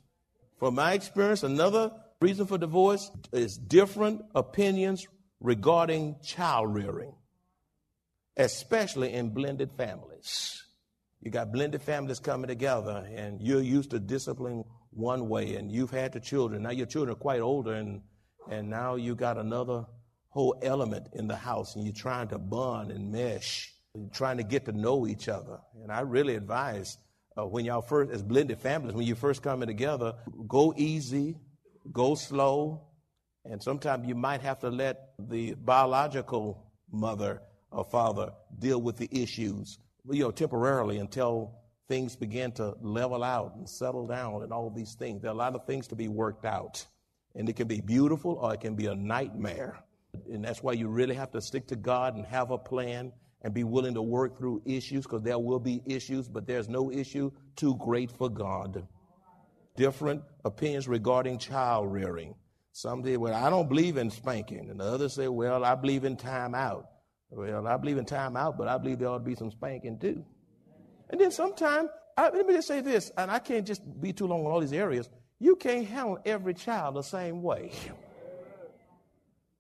From 0.59 0.75
my 0.75 0.95
experience, 0.95 1.43
another 1.43 1.93
reason 2.21 2.47
for 2.47 2.59
divorce 2.59 3.11
is 3.33 3.57
different 3.57 4.23
opinions 4.35 5.07
regarding 5.41 6.17
child 6.25 6.75
rearing, 6.75 7.15
especially 8.37 9.13
in 9.13 9.31
blended 9.31 9.71
families. 9.77 10.65
You 11.21 11.31
got 11.31 11.53
blended 11.53 11.83
families 11.83 12.21
coming 12.21 12.49
together, 12.49 13.07
and 13.15 13.41
you're 13.41 13.61
used 13.61 13.91
to 13.91 13.99
discipline 13.99 14.65
one 14.91 15.29
way, 15.29 15.57
and 15.57 15.71
you've 15.71 15.91
had 15.91 16.13
the 16.13 16.21
children. 16.21 16.63
Now 16.63 16.71
your 16.71 16.87
children 16.87 17.17
are 17.17 17.19
quite 17.19 17.41
older, 17.41 17.75
and 17.75 18.03
and 18.51 18.71
now 18.71 18.95
you 18.95 19.15
got 19.15 19.37
another 19.37 19.85
whole 20.31 20.59
element 20.63 21.09
in 21.15 21.27
the 21.27 21.37
house, 21.37 21.75
and 21.75 21.85
you're 21.85 21.95
trying 21.95 22.29
to 22.29 22.39
bond 22.39 22.91
and 22.91 23.11
mesh, 23.13 23.75
you're 23.95 24.09
trying 24.11 24.37
to 24.37 24.43
get 24.43 24.65
to 24.67 24.73
know 24.73 25.07
each 25.07 25.29
other. 25.29 25.59
And 25.83 25.91
I 25.91 26.01
really 26.01 26.37
advise 26.37 26.99
uh, 27.37 27.47
when 27.47 27.65
y'all 27.65 27.83
first, 27.83 28.11
as 28.13 28.23
blended 28.23 28.59
families, 28.59 28.95
when 28.95 29.07
you 29.07 29.15
first 29.15 29.43
coming 29.43 29.67
together, 29.67 30.15
go 30.47 30.73
easy, 30.77 31.37
go 31.93 32.15
slow, 32.15 32.89
and 33.45 33.63
sometimes 33.63 34.07
you 34.07 34.15
might 34.15 34.41
have 34.43 34.61
to 34.61 34.71
let 34.71 35.11
the 35.19 35.55
biological 35.55 36.67
mother 36.91 37.43
or 37.71 37.85
father 37.85 38.33
deal 38.59 38.81
with 38.81 38.97
the 38.97 39.09
issues 39.11 39.79
you 40.11 40.23
know, 40.23 40.31
temporarily 40.31 40.99
until 40.99 41.55
things 41.89 42.15
begin 42.15 42.53
to 42.53 42.77
level 42.81 43.25
out 43.25 43.55
and 43.57 43.69
settle 43.69 44.07
down 44.07 44.43
and 44.43 44.53
all 44.53 44.71
these 44.71 44.95
things. 44.95 45.23
There 45.23 45.31
are 45.31 45.35
a 45.35 45.37
lot 45.37 45.55
of 45.55 45.67
things 45.67 45.89
to 45.89 45.97
be 45.97 46.09
worked 46.09 46.45
out. 46.45 46.87
And 47.35 47.49
it 47.49 47.57
can 47.57 47.69
be 47.69 47.81
beautiful 47.81 48.39
or 48.41 48.55
it 48.55 48.61
can 48.61 48.75
be 48.75 48.87
a 48.87 48.95
nightmare. 48.95 49.79
And 50.31 50.45
that's 50.45 50.63
why 50.63 50.73
you 50.73 50.89
really 50.89 51.15
have 51.15 51.31
to 51.33 51.41
stick 51.41 51.67
to 51.69 51.77
God 51.77 52.17
and 52.17 52.27
have 52.27 52.51
a 52.51 52.59
plan 52.59 53.13
and 53.43 53.55
be 53.55 53.65
willing 53.65 53.95
to 53.95 54.03
work 54.03 54.37
through 54.37 54.63
issues 54.65 55.05
because 55.05 55.23
there 55.23 55.39
will 55.39 55.61
be 55.61 55.83
issues, 55.87 56.29
but 56.29 56.47
there's 56.47 56.69
no 56.69 56.91
issue 56.91 57.31
too 57.57 57.77
great 57.77 58.11
for 58.11 58.29
God. 58.29 58.87
Different 59.77 60.23
opinions 60.45 60.89
regarding 60.89 61.39
child 61.39 61.93
rearing. 61.93 62.35
Some 62.73 63.05
say, 63.05 63.17
well, 63.17 63.35
I 63.35 63.49
don't 63.49 63.69
believe 63.69 63.97
in 63.97 64.11
spanking. 64.11 64.71
And 64.71 64.81
the 64.81 64.85
others 64.85 65.15
say, 65.15 65.29
well, 65.29 65.65
I 65.65 65.75
believe 65.75 66.05
in 66.05 66.17
time 66.17 66.55
out. 66.55 66.87
Well, 67.31 67.67
I 67.67 67.77
believe 67.77 67.99
in 67.99 68.05
time 68.05 68.37
out, 68.37 68.57
but 68.57 68.69
I 68.69 68.79
believe 68.79 68.99
there 68.99 69.09
ought 69.09 69.19
to 69.19 69.25
be 69.25 69.35
some 69.35 69.51
spanking 69.51 69.99
too. 69.99 70.25
And 71.11 71.21
then 71.21 71.31
sometimes, 71.31 71.91
let 72.17 72.47
me 72.47 72.55
just 72.55 72.69
say 72.69 72.81
this, 72.81 73.13
and 73.17 73.31
I 73.31 73.39
can't 73.39 73.67
just 73.67 73.83
be 74.01 74.13
too 74.13 74.27
long 74.27 74.45
on 74.45 74.53
all 74.53 74.61
these 74.61 74.73
areas. 74.73 75.09
You 75.39 75.57
can't 75.57 75.87
handle 75.87 76.19
every 76.25 76.55
child 76.55 76.97
the 76.97 77.03
same 77.03 77.43
way. 77.43 77.73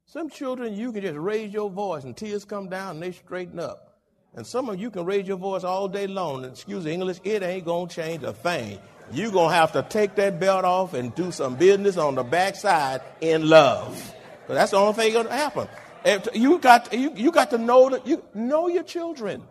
Some 0.06 0.30
children, 0.30 0.74
you 0.74 0.90
can 0.92 1.02
just 1.02 1.18
raise 1.18 1.52
your 1.52 1.68
voice 1.68 2.04
and 2.04 2.16
tears 2.16 2.44
come 2.44 2.68
down 2.70 2.96
and 2.96 3.02
they 3.02 3.12
straighten 3.12 3.60
up. 3.60 3.98
And 4.34 4.46
some 4.46 4.68
of 4.70 4.80
you 4.80 4.90
can 4.90 5.04
raise 5.04 5.28
your 5.28 5.36
voice 5.36 5.64
all 5.64 5.88
day 5.88 6.06
long. 6.06 6.44
And 6.44 6.52
excuse 6.52 6.84
the 6.84 6.92
English, 6.92 7.20
it 7.24 7.42
ain't 7.42 7.66
going 7.66 7.88
to 7.88 7.94
change 7.94 8.22
a 8.22 8.32
thing. 8.32 8.78
You're 9.12 9.30
going 9.30 9.50
to 9.50 9.54
have 9.54 9.72
to 9.72 9.82
take 9.82 10.14
that 10.16 10.40
belt 10.40 10.64
off 10.64 10.94
and 10.94 11.14
do 11.14 11.30
some 11.30 11.56
business 11.56 11.96
on 11.96 12.14
the 12.14 12.22
backside 12.22 13.02
in 13.20 13.48
love. 13.48 14.14
But 14.46 14.54
that's 14.54 14.70
the 14.70 14.78
only 14.78 14.94
thing 14.94 15.12
going 15.12 15.26
to 15.26 15.32
happen. 15.32 15.68
You 16.34 16.58
got, 16.58 16.92
you, 16.92 17.12
you 17.14 17.32
got 17.32 17.50
to 17.50 17.58
know 17.58 17.90
that 17.90 18.06
you 18.06 18.24
know 18.34 18.68
your 18.68 18.82
children. 18.82 19.42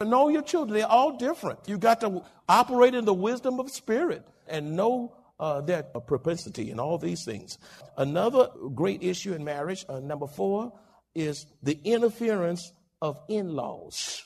Know 0.00 0.28
your 0.28 0.42
children. 0.42 0.78
They're 0.78 0.86
all 0.86 1.16
different. 1.16 1.60
You 1.66 1.78
got 1.78 2.00
to 2.02 2.22
operate 2.48 2.94
in 2.94 3.04
the 3.04 3.14
wisdom 3.14 3.58
of 3.58 3.70
spirit 3.70 4.24
and 4.46 4.76
know 4.76 5.16
uh, 5.40 5.60
their 5.60 5.82
propensity 5.82 6.70
and 6.70 6.80
all 6.80 6.98
these 6.98 7.24
things. 7.24 7.58
Another 7.96 8.48
great 8.74 9.02
issue 9.02 9.34
in 9.34 9.44
marriage, 9.44 9.84
uh, 9.88 10.00
number 10.00 10.26
four, 10.26 10.72
is 11.14 11.46
the 11.62 11.78
interference 11.84 12.72
of 13.02 13.20
in 13.28 13.54
laws. 13.54 14.22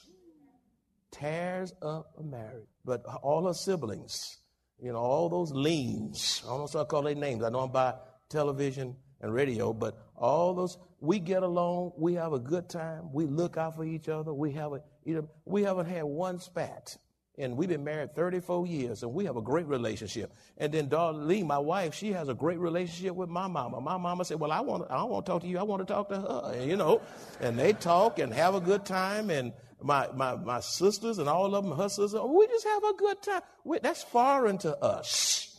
Tears 1.10 1.72
up 1.82 2.12
a 2.18 2.22
marriage. 2.22 2.68
But 2.84 3.04
all 3.22 3.46
her 3.46 3.54
siblings, 3.54 4.38
you 4.80 4.92
know, 4.92 4.98
all 4.98 5.28
those 5.28 5.52
leans, 5.52 6.42
I 6.44 6.48
don't 6.48 6.58
know 6.58 6.64
if 6.64 6.76
I 6.76 6.84
call 6.84 7.02
their 7.02 7.14
names. 7.14 7.44
I 7.44 7.50
know 7.50 7.60
I'm 7.60 7.70
by 7.70 7.94
television 8.28 8.96
and 9.20 9.32
radio, 9.32 9.72
but 9.72 9.96
all 10.22 10.54
those, 10.54 10.78
we 11.00 11.18
get 11.18 11.42
along, 11.42 11.92
we 11.98 12.14
have 12.14 12.32
a 12.32 12.38
good 12.38 12.68
time, 12.68 13.12
we 13.12 13.26
look 13.26 13.56
out 13.56 13.74
for 13.74 13.84
each 13.84 14.08
other, 14.08 14.32
we 14.32 14.52
have 14.52 14.72
a, 14.72 14.80
you 15.04 15.16
know, 15.16 15.28
we 15.44 15.64
haven't 15.64 15.86
had 15.86 16.04
one 16.04 16.38
spat. 16.38 16.96
And 17.38 17.56
we've 17.56 17.68
been 17.68 17.82
married 17.82 18.14
34 18.14 18.66
years, 18.66 19.02
and 19.02 19.14
we 19.14 19.24
have 19.24 19.36
a 19.36 19.42
great 19.42 19.66
relationship. 19.66 20.34
And 20.58 20.70
then 20.70 20.90
Darlene, 20.90 21.46
my 21.46 21.58
wife, 21.58 21.94
she 21.94 22.12
has 22.12 22.28
a 22.28 22.34
great 22.34 22.58
relationship 22.58 23.16
with 23.16 23.30
my 23.30 23.48
mama. 23.48 23.80
My 23.80 23.96
mama 23.96 24.26
said, 24.26 24.38
"Well, 24.38 24.52
I 24.52 24.60
want, 24.60 24.90
I 24.90 25.02
want 25.04 25.24
to 25.24 25.32
talk 25.32 25.40
to 25.40 25.48
you. 25.48 25.58
I 25.58 25.62
want 25.62 25.80
to 25.80 25.92
talk 25.92 26.10
to 26.10 26.20
her." 26.20 26.52
And, 26.54 26.70
you 26.70 26.76
know, 26.76 27.00
and 27.40 27.58
they 27.58 27.72
talk 27.72 28.18
and 28.18 28.34
have 28.34 28.54
a 28.54 28.60
good 28.60 28.84
time. 28.84 29.30
And 29.30 29.54
my 29.80 30.08
my 30.14 30.36
my 30.36 30.60
sisters 30.60 31.18
and 31.18 31.26
all 31.26 31.54
of 31.54 31.64
them, 31.64 31.74
her 31.74 31.88
sisters, 31.88 32.14
oh, 32.14 32.30
we 32.38 32.46
just 32.48 32.66
have 32.66 32.84
a 32.84 32.94
good 32.94 33.22
time. 33.22 33.42
We, 33.64 33.78
that's 33.78 34.02
foreign 34.02 34.58
to 34.58 34.76
us. 34.84 35.51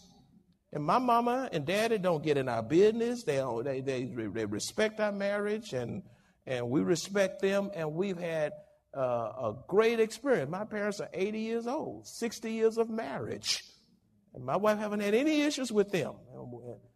And 0.73 0.83
my 0.83 0.97
mama 0.97 1.49
and 1.51 1.67
daddy 1.67 1.99
don't 1.99 2.23
get 2.23 2.35
in 2.35 2.49
our 2.49 2.63
business. 2.63 3.23
They 3.23 3.43
they, 3.63 3.81
they, 3.81 4.05
they 4.05 4.45
respect 4.45 4.99
our 4.99 5.11
marriage 5.11 5.73
and, 5.73 6.01
and 6.47 6.67
we 6.67 6.81
respect 6.81 7.43
them. 7.43 7.69
And 7.75 7.93
we've 7.93 8.17
had 8.17 8.53
uh, 8.97 8.99
a 8.99 9.55
great 9.67 9.99
experience. 9.99 10.49
My 10.49 10.65
parents 10.65 10.99
are 10.99 11.09
80 11.13 11.39
years 11.39 11.67
old, 11.67 12.07
60 12.07 12.51
years 12.51 12.79
of 12.79 12.89
marriage. 12.89 13.63
And 14.33 14.43
my 14.43 14.57
wife 14.57 14.79
haven't 14.79 15.01
had 15.01 15.13
any 15.13 15.43
issues 15.43 15.71
with 15.71 15.91
them. 15.91 16.15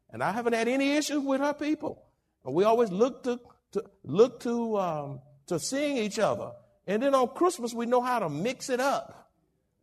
And 0.09 0.23
I 0.23 0.31
haven't 0.31 0.53
had 0.53 0.67
any 0.67 0.93
issues 0.93 1.23
with 1.23 1.39
her 1.39 1.53
people. 1.53 2.03
And 2.45 2.55
we 2.55 2.63
always 2.63 2.91
look 2.91 3.23
to, 3.25 3.39
to 3.73 3.83
look 4.03 4.39
to, 4.39 4.79
um, 4.79 5.21
to 5.47 5.59
seeing 5.59 5.97
each 5.97 6.17
other. 6.17 6.51
And 6.87 7.03
then 7.03 7.13
on 7.13 7.27
Christmas, 7.27 7.75
we 7.75 7.85
know 7.85 8.01
how 8.01 8.17
to 8.19 8.29
mix 8.29 8.71
it 8.71 8.79
up. 8.79 9.26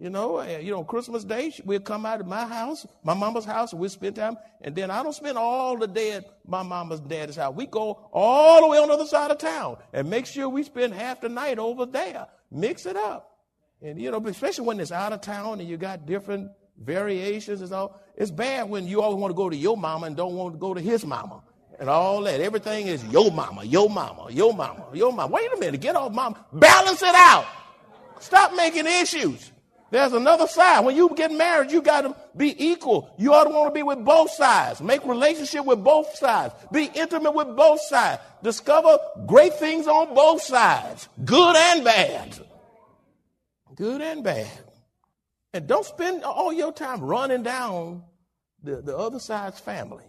You 0.00 0.10
know, 0.10 0.38
uh, 0.38 0.58
you 0.60 0.72
know, 0.72 0.82
Christmas 0.82 1.22
Day, 1.24 1.54
we'll 1.64 1.78
come 1.78 2.04
out 2.04 2.20
of 2.20 2.26
my 2.26 2.44
house, 2.44 2.84
my 3.04 3.14
mama's 3.14 3.44
house, 3.44 3.72
and 3.72 3.80
we'll 3.80 3.88
spend 3.88 4.16
time. 4.16 4.36
And 4.60 4.74
then 4.74 4.90
I 4.90 5.02
don't 5.02 5.12
spend 5.14 5.38
all 5.38 5.78
the 5.78 5.86
day 5.86 6.12
at 6.12 6.24
my 6.46 6.62
mama's 6.64 7.00
daddy's 7.00 7.36
house. 7.36 7.54
We 7.54 7.66
go 7.66 8.08
all 8.12 8.60
the 8.60 8.66
way 8.66 8.78
on 8.78 8.88
the 8.88 8.94
other 8.94 9.06
side 9.06 9.30
of 9.30 9.38
town 9.38 9.76
and 9.92 10.10
make 10.10 10.26
sure 10.26 10.48
we 10.48 10.64
spend 10.64 10.94
half 10.94 11.20
the 11.20 11.28
night 11.28 11.58
over 11.58 11.86
there. 11.86 12.26
Mix 12.50 12.86
it 12.86 12.96
up. 12.96 13.38
And, 13.82 14.00
you 14.00 14.10
know, 14.10 14.24
especially 14.26 14.66
when 14.66 14.80
it's 14.80 14.90
out 14.90 15.12
of 15.12 15.20
town 15.20 15.60
and 15.60 15.68
you 15.68 15.76
got 15.76 16.06
different 16.06 16.50
variations 16.82 17.62
and 17.62 17.72
all. 17.72 18.00
It's 18.16 18.30
bad 18.30 18.68
when 18.68 18.86
you 18.88 19.00
always 19.00 19.20
want 19.20 19.30
to 19.30 19.36
go 19.36 19.48
to 19.48 19.56
your 19.56 19.76
mama 19.76 20.06
and 20.06 20.16
don't 20.16 20.34
want 20.34 20.54
to 20.54 20.58
go 20.58 20.74
to 20.74 20.80
his 20.80 21.06
mama 21.06 21.42
and 21.78 21.88
all 21.88 22.20
that. 22.22 22.40
Everything 22.40 22.88
is 22.88 23.04
your 23.06 23.30
mama, 23.30 23.64
your 23.64 23.88
mama, 23.88 24.26
your 24.30 24.52
mama, 24.52 24.86
your 24.92 25.12
mama. 25.12 25.32
Wait 25.32 25.52
a 25.52 25.58
minute, 25.58 25.80
get 25.80 25.94
off 25.94 26.12
mama. 26.12 26.44
Balance 26.52 27.02
it 27.02 27.14
out. 27.14 27.46
Stop 28.20 28.54
making 28.54 28.86
issues. 28.86 29.52
There's 29.90 30.12
another 30.12 30.46
side. 30.46 30.84
When 30.84 30.96
you 30.96 31.10
get 31.14 31.30
married, 31.30 31.70
you 31.70 31.80
got 31.80 32.00
to 32.02 32.16
be 32.36 32.54
equal. 32.66 33.14
You 33.18 33.32
ought 33.32 33.44
to 33.44 33.50
want 33.50 33.72
to 33.72 33.78
be 33.78 33.82
with 33.82 34.04
both 34.04 34.30
sides. 34.30 34.80
Make 34.80 35.04
relationship 35.04 35.64
with 35.64 35.84
both 35.84 36.16
sides. 36.16 36.54
Be 36.72 36.90
intimate 36.94 37.32
with 37.32 37.54
both 37.56 37.80
sides. 37.80 38.20
Discover 38.42 38.98
great 39.26 39.54
things 39.54 39.86
on 39.86 40.14
both 40.14 40.42
sides, 40.42 41.08
good 41.24 41.56
and 41.56 41.84
bad. 41.84 42.38
Good 43.76 44.00
and 44.00 44.22
bad. 44.22 44.48
And 45.52 45.66
don't 45.66 45.86
spend 45.86 46.24
all 46.24 46.52
your 46.52 46.72
time 46.72 47.00
running 47.00 47.42
down 47.42 48.02
the, 48.62 48.82
the 48.82 48.96
other 48.96 49.18
side's 49.18 49.60
family. 49.60 50.04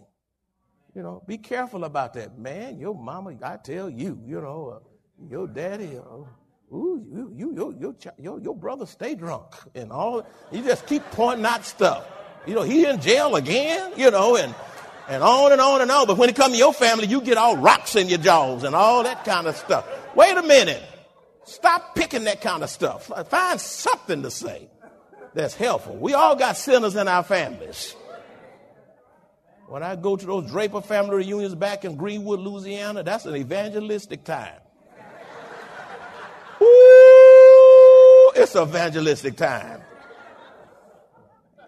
You 0.94 1.02
know, 1.02 1.22
be 1.26 1.38
careful 1.38 1.84
about 1.84 2.14
that. 2.14 2.38
Man, 2.38 2.78
your 2.78 2.94
mama, 2.94 3.36
I 3.42 3.56
tell 3.56 3.90
you, 3.90 4.18
you 4.24 4.40
know, 4.40 4.80
uh, 4.80 4.88
your 5.30 5.46
daddy, 5.46 5.98
uh, 5.98 6.24
Ooh, 6.72 7.04
you, 7.12 7.32
you, 7.34 7.74
your, 7.78 7.94
your, 8.18 8.40
your 8.40 8.54
brother 8.54 8.86
stay 8.86 9.14
drunk 9.14 9.54
and 9.74 9.92
all. 9.92 10.26
You 10.50 10.62
just 10.62 10.86
keep 10.86 11.02
pointing 11.12 11.46
out 11.46 11.64
stuff. 11.64 12.04
You 12.46 12.54
know, 12.54 12.62
he 12.62 12.86
in 12.86 13.00
jail 13.00 13.36
again, 13.36 13.92
you 13.96 14.10
know, 14.10 14.36
and, 14.36 14.54
and 15.08 15.22
on 15.22 15.52
and 15.52 15.60
on 15.60 15.80
and 15.80 15.90
on. 15.90 16.06
But 16.06 16.18
when 16.18 16.28
it 16.28 16.36
comes 16.36 16.54
to 16.54 16.58
your 16.58 16.72
family, 16.72 17.06
you 17.06 17.20
get 17.20 17.38
all 17.38 17.56
rocks 17.56 17.94
in 17.94 18.08
your 18.08 18.18
jaws 18.18 18.64
and 18.64 18.74
all 18.74 19.04
that 19.04 19.24
kind 19.24 19.46
of 19.46 19.56
stuff. 19.56 19.86
Wait 20.16 20.36
a 20.36 20.42
minute. 20.42 20.82
Stop 21.44 21.94
picking 21.94 22.24
that 22.24 22.40
kind 22.40 22.64
of 22.64 22.70
stuff. 22.70 23.12
Find 23.28 23.60
something 23.60 24.22
to 24.22 24.30
say 24.30 24.68
that's 25.34 25.54
helpful. 25.54 25.96
We 25.96 26.14
all 26.14 26.34
got 26.34 26.56
sinners 26.56 26.96
in 26.96 27.06
our 27.06 27.22
families. 27.22 27.94
When 29.68 29.82
I 29.82 29.94
go 29.94 30.16
to 30.16 30.26
those 30.26 30.50
Draper 30.50 30.80
family 30.80 31.16
reunions 31.16 31.54
back 31.54 31.84
in 31.84 31.96
Greenwood, 31.96 32.40
Louisiana, 32.40 33.02
that's 33.02 33.26
an 33.26 33.36
evangelistic 33.36 34.24
time. 34.24 34.58
It's 38.36 38.54
evangelistic 38.54 39.36
time. 39.36 39.80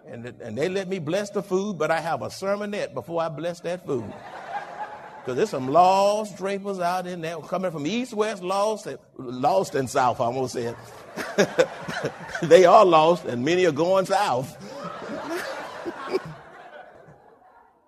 And, 0.06 0.26
and 0.26 0.56
they 0.56 0.68
let 0.68 0.88
me 0.88 0.98
bless 0.98 1.30
the 1.30 1.42
food, 1.42 1.78
but 1.78 1.90
I 1.90 2.00
have 2.00 2.22
a 2.22 2.26
sermonette 2.26 2.92
before 2.94 3.22
I 3.22 3.28
bless 3.28 3.60
that 3.60 3.86
food. 3.86 4.12
Because 5.18 5.36
there's 5.36 5.50
some 5.50 5.68
lost 5.68 6.36
Drapers 6.36 6.78
out 6.78 7.06
in 7.06 7.20
there 7.22 7.38
coming 7.38 7.70
from 7.70 7.86
east, 7.86 8.14
west, 8.14 8.42
lost, 8.42 8.86
and, 8.86 8.98
lost 9.16 9.74
and 9.74 9.88
south, 9.88 10.20
I 10.20 10.24
almost 10.24 10.54
said. 10.54 10.76
they 12.42 12.64
are 12.64 12.84
lost, 12.84 13.24
and 13.24 13.44
many 13.44 13.66
are 13.66 13.72
going 13.72 14.06
south. 14.06 14.56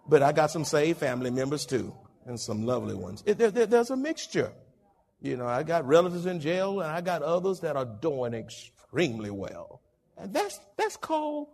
but 0.08 0.22
I 0.22 0.32
got 0.32 0.50
some 0.50 0.64
saved 0.64 0.98
family 0.98 1.30
members 1.30 1.64
too, 1.64 1.94
and 2.26 2.38
some 2.38 2.66
lovely 2.66 2.94
ones. 2.94 3.22
It, 3.24 3.38
there, 3.38 3.50
there, 3.50 3.66
there's 3.66 3.90
a 3.90 3.96
mixture. 3.96 4.52
You 5.22 5.36
know, 5.36 5.46
I 5.46 5.62
got 5.62 5.86
relatives 5.86 6.24
in 6.24 6.40
jail, 6.40 6.80
and 6.80 6.90
I 6.90 7.02
got 7.02 7.22
others 7.22 7.60
that 7.60 7.76
are 7.76 7.84
doing 7.84 8.32
extremely 8.32 9.30
well. 9.30 9.82
And 10.16 10.32
that's, 10.32 10.58
that's 10.76 10.96
called 10.96 11.48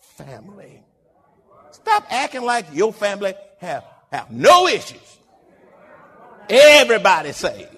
family. 0.00 0.82
Stop 1.70 2.06
acting 2.08 2.42
like 2.42 2.66
your 2.72 2.92
family 2.92 3.34
have, 3.58 3.84
have 4.10 4.30
no 4.30 4.68
issues. 4.68 5.18
Everybody 6.48 7.32
saved. 7.32 7.76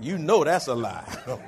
You 0.00 0.18
know 0.18 0.44
that's 0.44 0.68
a 0.68 0.74
lie. 0.74 1.04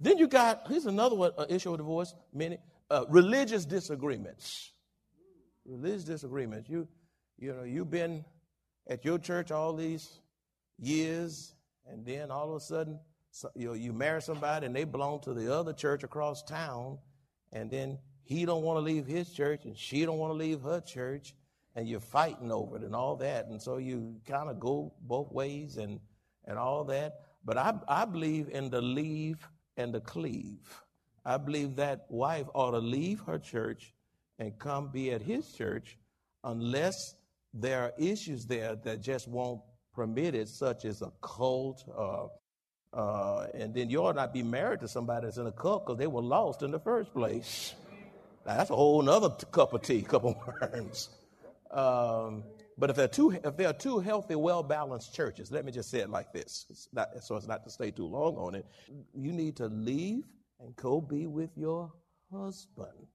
then 0.00 0.18
you 0.18 0.28
got, 0.28 0.66
here's 0.68 0.86
another 0.86 1.16
one, 1.16 1.32
uh, 1.38 1.46
issue 1.48 1.70
of 1.70 1.78
divorce, 1.78 2.14
many, 2.32 2.58
uh, 2.90 3.04
religious 3.08 3.64
disagreements 3.64 4.72
religious 5.68 6.04
disagreements. 6.04 6.68
You, 6.68 6.88
you 7.38 7.52
know, 7.52 7.64
you've 7.64 7.90
been 7.90 8.24
at 8.88 9.04
your 9.04 9.18
church 9.18 9.50
all 9.50 9.74
these 9.74 10.20
years, 10.78 11.54
and 11.86 12.04
then 12.04 12.30
all 12.30 12.50
of 12.50 12.56
a 12.56 12.60
sudden, 12.60 12.98
so, 13.30 13.50
you 13.54 13.68
know, 13.68 13.74
you 13.74 13.92
marry 13.92 14.22
somebody 14.22 14.66
and 14.66 14.74
they 14.74 14.84
belong 14.84 15.20
to 15.20 15.34
the 15.34 15.54
other 15.54 15.72
church 15.72 16.04
across 16.04 16.42
town, 16.42 16.98
and 17.52 17.70
then 17.70 17.98
he 18.22 18.44
don't 18.44 18.62
want 18.62 18.78
to 18.78 18.80
leave 18.80 19.06
his 19.06 19.32
church 19.32 19.66
and 19.66 19.76
she 19.76 20.04
don't 20.04 20.18
want 20.18 20.30
to 20.30 20.36
leave 20.36 20.62
her 20.62 20.80
church, 20.80 21.34
and 21.74 21.86
you're 21.86 22.00
fighting 22.00 22.50
over 22.50 22.76
it 22.76 22.82
and 22.82 22.94
all 22.94 23.16
that, 23.16 23.46
and 23.46 23.60
so 23.60 23.76
you 23.76 24.16
kind 24.26 24.48
of 24.48 24.58
go 24.58 24.92
both 25.02 25.30
ways 25.32 25.76
and 25.76 26.00
and 26.46 26.58
all 26.58 26.84
that. 26.84 27.20
But 27.44 27.58
I 27.58 27.74
I 27.88 28.04
believe 28.04 28.48
in 28.48 28.70
the 28.70 28.80
leave 28.80 29.46
and 29.76 29.92
the 29.92 30.00
cleave. 30.00 30.82
I 31.24 31.36
believe 31.36 31.76
that 31.76 32.06
wife 32.08 32.46
ought 32.54 32.70
to 32.70 32.78
leave 32.78 33.20
her 33.26 33.38
church 33.38 33.92
and 34.38 34.58
come 34.58 34.88
be 34.88 35.12
at 35.12 35.22
his 35.22 35.52
church 35.52 35.98
unless 36.44 37.14
there 37.54 37.82
are 37.82 37.92
issues 37.98 38.46
there 38.46 38.76
that 38.76 39.00
just 39.00 39.28
won't 39.28 39.60
permit 39.94 40.34
it, 40.34 40.48
such 40.48 40.84
as 40.84 41.02
a 41.02 41.10
cult. 41.22 41.82
Uh, 41.96 42.26
uh, 42.92 43.46
and 43.54 43.74
then 43.74 43.90
you 43.90 44.02
ought 44.02 44.16
not 44.16 44.32
be 44.32 44.42
married 44.42 44.80
to 44.80 44.88
somebody 44.88 45.26
that's 45.26 45.38
in 45.38 45.46
a 45.46 45.52
cult 45.52 45.86
because 45.86 45.98
they 45.98 46.06
were 46.06 46.22
lost 46.22 46.62
in 46.62 46.70
the 46.70 46.78
first 46.78 47.12
place. 47.12 47.74
Now, 48.46 48.58
that's 48.58 48.70
a 48.70 48.76
whole 48.76 49.08
other 49.08 49.30
cup 49.46 49.72
of 49.72 49.82
tea, 49.82 50.02
cup 50.14 50.24
of 50.24 50.36
worms. 50.46 51.08
Um, 51.70 52.44
but 52.78 52.90
if 52.90 52.96
they're 52.96 53.08
two, 53.08 53.32
if 53.42 53.56
they 53.56 53.64
are 53.64 53.72
two 53.72 53.98
healthy, 53.98 54.34
well 54.34 54.62
balanced 54.62 55.14
churches, 55.14 55.50
let 55.50 55.64
me 55.64 55.72
just 55.72 55.90
say 55.90 56.00
it 56.00 56.10
like 56.10 56.32
this, 56.32 56.66
it's 56.68 56.88
not, 56.92 57.08
so 57.22 57.36
it's 57.36 57.46
not 57.46 57.64
to 57.64 57.70
stay 57.70 57.90
too 57.90 58.06
long 58.06 58.36
on 58.36 58.54
it. 58.54 58.66
You 59.14 59.32
need 59.32 59.56
to 59.56 59.66
leave 59.66 60.24
and 60.60 60.76
go 60.76 61.00
be 61.00 61.26
with 61.26 61.50
your 61.56 61.90
husband. 62.30 63.08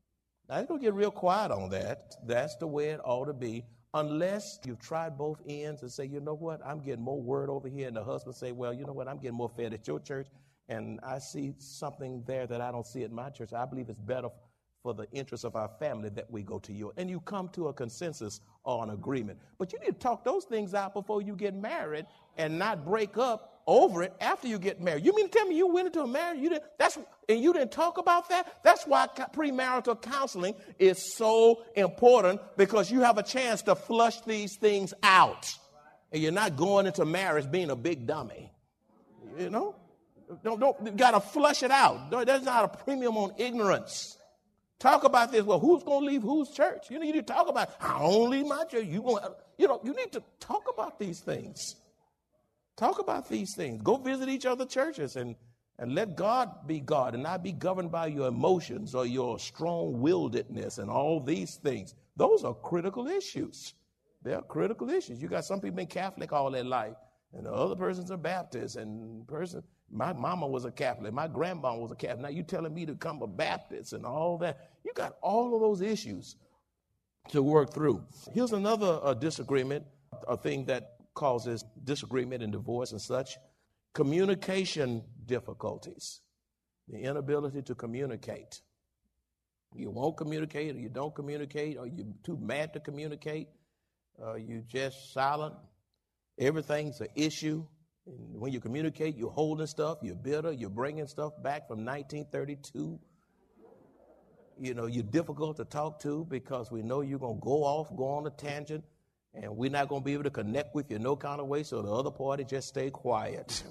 Now, 0.51 0.57
it's 0.57 0.67
going 0.67 0.81
to 0.81 0.85
get 0.85 0.93
real 0.93 1.11
quiet 1.11 1.49
on 1.49 1.69
that. 1.69 2.15
That's 2.27 2.57
the 2.57 2.67
way 2.67 2.89
it 2.89 2.99
ought 3.05 3.27
to 3.27 3.33
be, 3.33 3.63
unless 3.93 4.59
you've 4.65 4.81
tried 4.81 5.17
both 5.17 5.39
ends 5.47 5.81
and 5.81 5.89
say, 5.89 6.05
you 6.05 6.19
know 6.19 6.33
what, 6.33 6.59
I'm 6.65 6.81
getting 6.81 7.05
more 7.05 7.21
word 7.21 7.49
over 7.49 7.69
here, 7.69 7.87
and 7.87 7.95
the 7.95 8.03
husband 8.03 8.35
say, 8.35 8.51
well, 8.51 8.73
you 8.73 8.85
know 8.85 8.91
what, 8.91 9.07
I'm 9.07 9.15
getting 9.17 9.37
more 9.37 9.47
fed 9.47 9.73
at 9.73 9.87
your 9.87 10.01
church, 10.01 10.27
and 10.67 10.99
I 11.03 11.19
see 11.19 11.53
something 11.57 12.21
there 12.27 12.47
that 12.47 12.59
I 12.59 12.69
don't 12.69 12.85
see 12.85 13.03
at 13.03 13.13
my 13.13 13.29
church. 13.29 13.53
I 13.53 13.63
believe 13.63 13.87
it's 13.87 13.97
better 13.97 14.27
for 14.83 14.93
the 14.93 15.09
interest 15.13 15.45
of 15.45 15.55
our 15.55 15.69
family 15.79 16.09
that 16.09 16.29
we 16.29 16.43
go 16.43 16.59
to 16.59 16.73
you. 16.73 16.91
And 16.97 17.09
you 17.09 17.21
come 17.21 17.47
to 17.49 17.69
a 17.69 17.73
consensus 17.73 18.41
or 18.65 18.83
an 18.83 18.89
agreement. 18.89 19.39
But 19.57 19.71
you 19.71 19.79
need 19.79 19.85
to 19.85 19.93
talk 19.93 20.25
those 20.25 20.43
things 20.43 20.73
out 20.73 20.93
before 20.93 21.21
you 21.21 21.33
get 21.33 21.55
married 21.55 22.07
and 22.35 22.59
not 22.59 22.83
break 22.83 23.17
up 23.17 23.50
over 23.67 24.03
it 24.03 24.13
after 24.19 24.47
you 24.47 24.59
get 24.59 24.81
married. 24.81 25.05
You 25.05 25.15
mean 25.15 25.29
to 25.29 25.37
tell 25.37 25.47
me 25.47 25.55
you 25.55 25.67
went 25.67 25.87
into 25.87 26.01
a 26.01 26.07
marriage 26.07 26.39
you 26.39 26.49
didn't 26.49 26.63
that's 26.77 26.97
and 27.29 27.41
you 27.41 27.53
didn't 27.53 27.71
talk 27.71 27.97
about 27.97 28.29
that? 28.29 28.63
That's 28.63 28.85
why 28.85 29.07
premarital 29.33 30.01
counseling 30.01 30.55
is 30.79 31.15
so 31.15 31.63
important 31.75 32.41
because 32.57 32.91
you 32.91 33.01
have 33.01 33.17
a 33.17 33.23
chance 33.23 33.61
to 33.63 33.75
flush 33.75 34.21
these 34.21 34.57
things 34.57 34.93
out. 35.03 35.53
And 36.11 36.21
you're 36.21 36.31
not 36.31 36.57
going 36.57 36.87
into 36.87 37.05
marriage 37.05 37.49
being 37.49 37.69
a 37.69 37.75
big 37.75 38.05
dummy. 38.05 38.51
You 39.37 39.49
know? 39.49 39.75
Don't, 40.43 40.59
don't 40.59 40.97
gotta 40.97 41.19
flush 41.19 41.63
it 41.63 41.71
out. 41.71 42.09
There's 42.25 42.43
not 42.43 42.65
a 42.65 42.83
premium 42.83 43.17
on 43.17 43.33
ignorance. 43.37 44.17
Talk 44.81 45.03
about 45.03 45.31
this. 45.31 45.43
Well, 45.43 45.59
who's 45.59 45.83
going 45.83 46.01
to 46.01 46.07
leave 46.07 46.23
whose 46.23 46.49
church? 46.49 46.89
You 46.89 46.99
need 46.99 47.11
to 47.11 47.21
talk 47.21 47.47
about. 47.47 47.69
I 47.79 47.99
don't 47.99 48.31
leave 48.31 48.47
my 48.47 48.63
church. 48.63 48.85
You 48.85 49.03
going 49.03 49.23
you 49.59 49.67
know, 49.67 49.79
you 49.83 49.93
need 49.93 50.11
to 50.13 50.23
talk 50.39 50.63
about 50.73 50.97
these 50.97 51.19
things. 51.19 51.75
Talk 52.81 52.97
about 52.97 53.29
these 53.29 53.53
things. 53.53 53.79
Go 53.83 53.97
visit 53.97 54.27
each 54.27 54.47
other 54.47 54.65
churches 54.65 55.15
and 55.15 55.35
and 55.77 55.93
let 55.93 56.15
God 56.15 56.67
be 56.67 56.79
God 56.79 57.13
and 57.13 57.21
not 57.21 57.43
be 57.43 57.51
governed 57.51 57.91
by 57.91 58.07
your 58.07 58.27
emotions 58.27 58.95
or 58.95 59.05
your 59.05 59.37
strong-willedness 59.37 60.79
and 60.79 60.89
all 60.89 61.19
these 61.19 61.55
things. 61.55 61.93
Those 62.15 62.43
are 62.43 62.55
critical 62.55 63.07
issues. 63.07 63.75
They're 64.23 64.41
critical 64.41 64.89
issues. 64.89 65.21
You 65.21 65.27
got 65.27 65.45
some 65.45 65.59
people 65.59 65.77
been 65.77 65.87
Catholic 65.87 66.33
all 66.33 66.49
their 66.49 66.63
life, 66.63 66.95
and 67.33 67.45
the 67.45 67.51
other 67.51 67.75
persons 67.75 68.09
are 68.09 68.17
Baptist, 68.17 68.77
and 68.77 69.27
person 69.27 69.61
my 69.91 70.11
mama 70.13 70.47
was 70.47 70.65
a 70.65 70.71
Catholic. 70.71 71.13
My 71.13 71.27
grandma 71.27 71.75
was 71.75 71.91
a 71.91 71.95
Catholic. 71.95 72.21
Now 72.21 72.29
you 72.29 72.41
telling 72.41 72.73
me 72.73 72.87
to 72.87 72.95
come 72.95 73.21
a 73.21 73.27
Baptist 73.27 73.93
and 73.93 74.07
all 74.07 74.39
that. 74.39 74.71
You 74.83 74.91
got 74.95 75.17
all 75.21 75.53
of 75.53 75.61
those 75.61 75.81
issues 75.81 76.35
to 77.29 77.43
work 77.43 77.73
through. 77.73 78.03
Here's 78.33 78.53
another 78.53 78.99
uh, 79.03 79.13
disagreement, 79.13 79.85
a 80.27 80.35
thing 80.35 80.65
that 80.65 81.00
causes 81.13 81.63
disagreement 81.83 82.43
and 82.43 82.51
divorce 82.51 82.91
and 82.91 83.01
such 83.01 83.37
communication 83.93 85.03
difficulties, 85.25 86.21
the 86.87 86.99
inability 86.99 87.61
to 87.63 87.75
communicate. 87.75 88.61
You 89.73 89.89
won't 89.89 90.17
communicate, 90.17 90.75
or 90.75 90.79
you 90.79 90.89
don't 90.89 91.13
communicate, 91.15 91.77
or 91.77 91.87
you're 91.87 92.05
too 92.23 92.37
mad 92.37 92.73
to 92.73 92.79
communicate, 92.79 93.47
uh, 94.21 94.35
you 94.35 94.63
just 94.67 95.13
silent. 95.13 95.55
Everything's 96.37 96.99
an 97.01 97.07
issue. 97.15 97.65
And 98.05 98.39
when 98.39 98.51
you 98.51 98.59
communicate, 98.59 99.15
you're 99.15 99.31
holding 99.31 99.67
stuff, 99.67 99.99
you're 100.01 100.15
bitter, 100.15 100.51
you're 100.51 100.69
bringing 100.69 101.07
stuff 101.07 101.33
back 101.41 101.67
from 101.67 101.85
1932. 101.85 102.99
You 104.59 104.73
know, 104.73 104.85
you're 104.85 105.03
difficult 105.03 105.57
to 105.57 105.65
talk 105.65 105.99
to 106.01 106.25
because 106.25 106.71
we 106.71 106.83
know 106.83 107.01
you're 107.01 107.19
going 107.19 107.39
to 107.39 107.41
go 107.41 107.63
off, 107.63 107.95
go 107.95 108.07
on 108.09 108.27
a 108.27 108.29
tangent, 108.29 108.83
and 109.33 109.55
we're 109.55 109.69
not 109.69 109.87
going 109.87 110.01
to 110.01 110.05
be 110.05 110.13
able 110.13 110.23
to 110.23 110.29
connect 110.29 110.75
with 110.75 110.91
you 110.91 110.99
no 110.99 111.15
kind 111.15 111.39
of 111.39 111.47
way, 111.47 111.63
so 111.63 111.81
the 111.81 111.91
other 111.91 112.11
party 112.11 112.43
just 112.43 112.67
stay 112.67 112.89
quiet. 112.89 113.63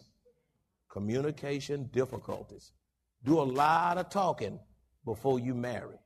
Communication 0.91 1.89
difficulties. 1.93 2.73
Do 3.25 3.41
a 3.41 3.43
lot 3.43 3.99
of 3.99 4.09
talking 4.09 4.59
before 5.05 5.39
you 5.39 5.55
marry. 5.55 5.99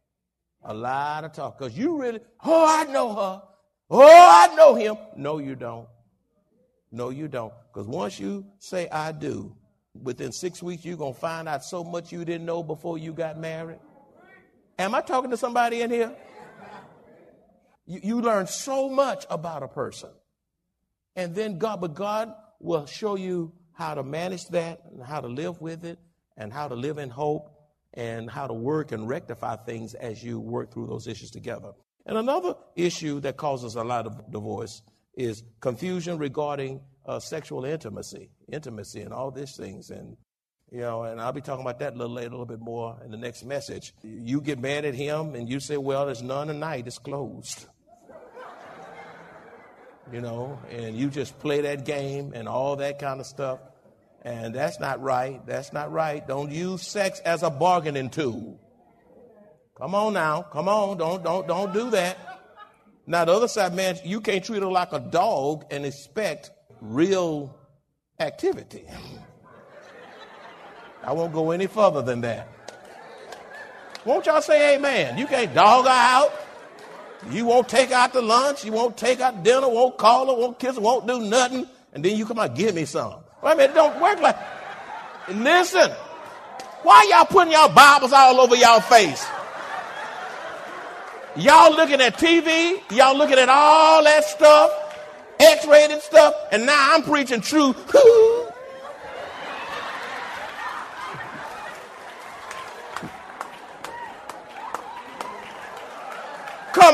A 0.64 0.74
lot 0.74 1.24
of 1.24 1.32
talk. 1.32 1.58
Because 1.58 1.76
you 1.76 2.00
really, 2.00 2.20
oh, 2.44 2.66
I 2.66 2.90
know 2.90 3.14
her. 3.14 3.42
Oh, 3.90 4.02
I 4.50 4.54
know 4.56 4.74
him. 4.74 4.96
No, 5.16 5.38
you 5.38 5.54
don't. 5.54 5.86
No, 6.90 7.10
you 7.10 7.28
don't. 7.28 7.52
Because 7.72 7.86
once 7.86 8.18
you 8.18 8.46
say, 8.58 8.88
I 8.88 9.12
do, 9.12 9.54
within 10.00 10.32
six 10.32 10.62
weeks, 10.62 10.84
you're 10.84 10.96
going 10.96 11.14
to 11.14 11.20
find 11.20 11.48
out 11.48 11.64
so 11.64 11.84
much 11.84 12.12
you 12.12 12.24
didn't 12.24 12.46
know 12.46 12.62
before 12.62 12.98
you 12.98 13.12
got 13.12 13.38
married. 13.38 13.78
Am 14.78 14.94
I 14.94 15.00
talking 15.02 15.30
to 15.30 15.36
somebody 15.36 15.82
in 15.82 15.90
here? 15.90 16.14
You, 17.86 18.00
you 18.02 18.20
learn 18.20 18.46
so 18.46 18.88
much 18.88 19.26
about 19.30 19.62
a 19.62 19.68
person. 19.68 20.10
And 21.16 21.34
then 21.34 21.58
God, 21.58 21.80
but 21.80 21.94
God 21.94 22.32
will 22.60 22.86
show 22.86 23.16
you 23.16 23.52
how 23.72 23.94
to 23.94 24.02
manage 24.02 24.46
that 24.48 24.80
and 24.90 25.02
how 25.02 25.20
to 25.20 25.28
live 25.28 25.60
with 25.60 25.84
it 25.84 25.98
and 26.36 26.52
how 26.52 26.68
to 26.68 26.74
live 26.74 26.98
in 26.98 27.10
hope 27.10 27.50
and 27.92 28.30
how 28.30 28.46
to 28.46 28.54
work 28.54 28.92
and 28.92 29.08
rectify 29.08 29.56
things 29.56 29.94
as 29.94 30.22
you 30.22 30.40
work 30.40 30.72
through 30.72 30.86
those 30.86 31.06
issues 31.06 31.30
together. 31.30 31.72
And 32.06 32.18
another 32.18 32.54
issue 32.76 33.20
that 33.20 33.36
causes 33.36 33.76
a 33.76 33.84
lot 33.84 34.06
of 34.06 34.30
divorce 34.30 34.82
is 35.16 35.42
confusion 35.60 36.18
regarding 36.18 36.80
uh, 37.06 37.20
sexual 37.20 37.64
intimacy, 37.64 38.30
intimacy, 38.50 39.00
and 39.00 39.12
all 39.12 39.30
these 39.30 39.56
things. 39.56 39.90
And 39.90 40.16
you 40.70 40.80
know, 40.80 41.04
and 41.04 41.20
I'll 41.20 41.32
be 41.32 41.40
talking 41.40 41.62
about 41.62 41.78
that 41.78 41.94
a 41.94 41.96
little 41.96 42.14
later, 42.14 42.28
a 42.28 42.30
little 42.32 42.46
bit 42.46 42.60
more 42.60 42.98
in 43.04 43.10
the 43.10 43.16
next 43.16 43.44
message. 43.44 43.94
You 44.02 44.40
get 44.40 44.58
mad 44.58 44.84
at 44.84 44.94
him, 44.94 45.34
and 45.34 45.48
you 45.48 45.60
say, 45.60 45.76
"Well, 45.76 46.06
there's 46.06 46.22
none 46.22 46.48
tonight; 46.48 46.86
it's 46.86 46.98
closed." 46.98 47.66
You 50.12 50.20
know, 50.20 50.58
and 50.70 50.96
you 50.96 51.08
just 51.08 51.38
play 51.38 51.60
that 51.62 51.84
game 51.84 52.32
and 52.34 52.48
all 52.48 52.76
that 52.76 52.98
kind 52.98 53.20
of 53.20 53.26
stuff. 53.26 53.60
And 54.22 54.54
that's 54.54 54.80
not 54.80 55.02
right. 55.02 55.44
That's 55.46 55.72
not 55.72 55.92
right. 55.92 56.26
Don't 56.26 56.50
use 56.50 56.82
sex 56.82 57.20
as 57.20 57.42
a 57.42 57.50
bargaining 57.50 58.10
tool. 58.10 58.58
Come 59.76 59.94
on 59.94 60.14
now. 60.14 60.42
Come 60.42 60.68
on. 60.68 60.96
Don't 60.96 61.22
don't 61.22 61.46
don't 61.46 61.72
do 61.72 61.90
that. 61.90 62.34
Now, 63.06 63.26
the 63.26 63.32
other 63.32 63.48
side, 63.48 63.74
man, 63.74 63.98
you 64.04 64.20
can't 64.20 64.42
treat 64.42 64.62
her 64.62 64.70
like 64.70 64.92
a 64.92 65.00
dog 65.00 65.66
and 65.70 65.84
expect 65.84 66.50
real 66.80 67.54
activity. 68.18 68.86
I 71.02 71.12
won't 71.12 71.34
go 71.34 71.50
any 71.50 71.66
further 71.66 72.00
than 72.00 72.22
that. 72.22 72.48
Won't 74.06 74.24
y'all 74.26 74.40
say 74.40 74.76
amen? 74.76 75.18
You 75.18 75.26
can't 75.26 75.54
dog 75.54 75.84
her 75.84 75.90
out. 75.90 76.32
You 77.30 77.46
won't 77.46 77.68
take 77.68 77.90
out 77.90 78.12
the 78.12 78.22
lunch. 78.22 78.64
You 78.64 78.72
won't 78.72 78.96
take 78.96 79.20
out 79.20 79.42
dinner. 79.42 79.68
Won't 79.68 79.96
call 79.96 80.26
her. 80.26 80.34
Won't 80.34 80.58
kiss 80.58 80.76
her. 80.76 80.80
Won't 80.80 81.06
do 81.06 81.20
nothing. 81.20 81.66
And 81.92 82.04
then 82.04 82.16
you 82.16 82.26
come 82.26 82.38
out, 82.38 82.54
give 82.54 82.74
me 82.74 82.84
some. 82.84 83.14
I 83.42 83.54
mean, 83.54 83.70
it 83.70 83.74
don't 83.74 84.00
work 84.00 84.20
like. 84.20 84.36
Listen, 85.28 85.90
why 86.82 87.08
y'all 87.10 87.24
putting 87.24 87.52
y'all 87.52 87.72
Bibles 87.72 88.12
all 88.12 88.40
over 88.40 88.56
y'all 88.56 88.80
face? 88.80 89.26
Y'all 91.36 91.74
looking 91.74 92.00
at 92.00 92.16
TV, 92.16 92.80
y'all 92.90 93.16
looking 93.16 93.38
at 93.38 93.48
all 93.48 94.04
that 94.04 94.24
stuff, 94.24 94.70
X 95.40 95.66
rated 95.66 96.00
stuff, 96.00 96.34
and 96.52 96.64
now 96.64 96.94
I'm 96.94 97.02
preaching 97.02 97.40
truth. 97.40 97.76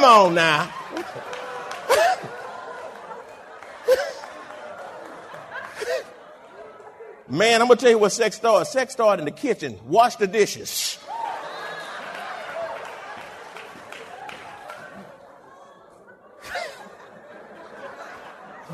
Come 0.00 0.28
on 0.28 0.34
now. 0.34 0.72
Man, 7.28 7.60
I'm 7.60 7.68
gonna 7.68 7.78
tell 7.78 7.90
you 7.90 7.98
what 7.98 8.10
sex 8.10 8.36
started. 8.36 8.64
Sex 8.64 8.94
started 8.94 9.20
in 9.20 9.26
the 9.26 9.30
kitchen. 9.30 9.78
Wash 9.86 10.16
the 10.16 10.26
dishes. 10.26 10.98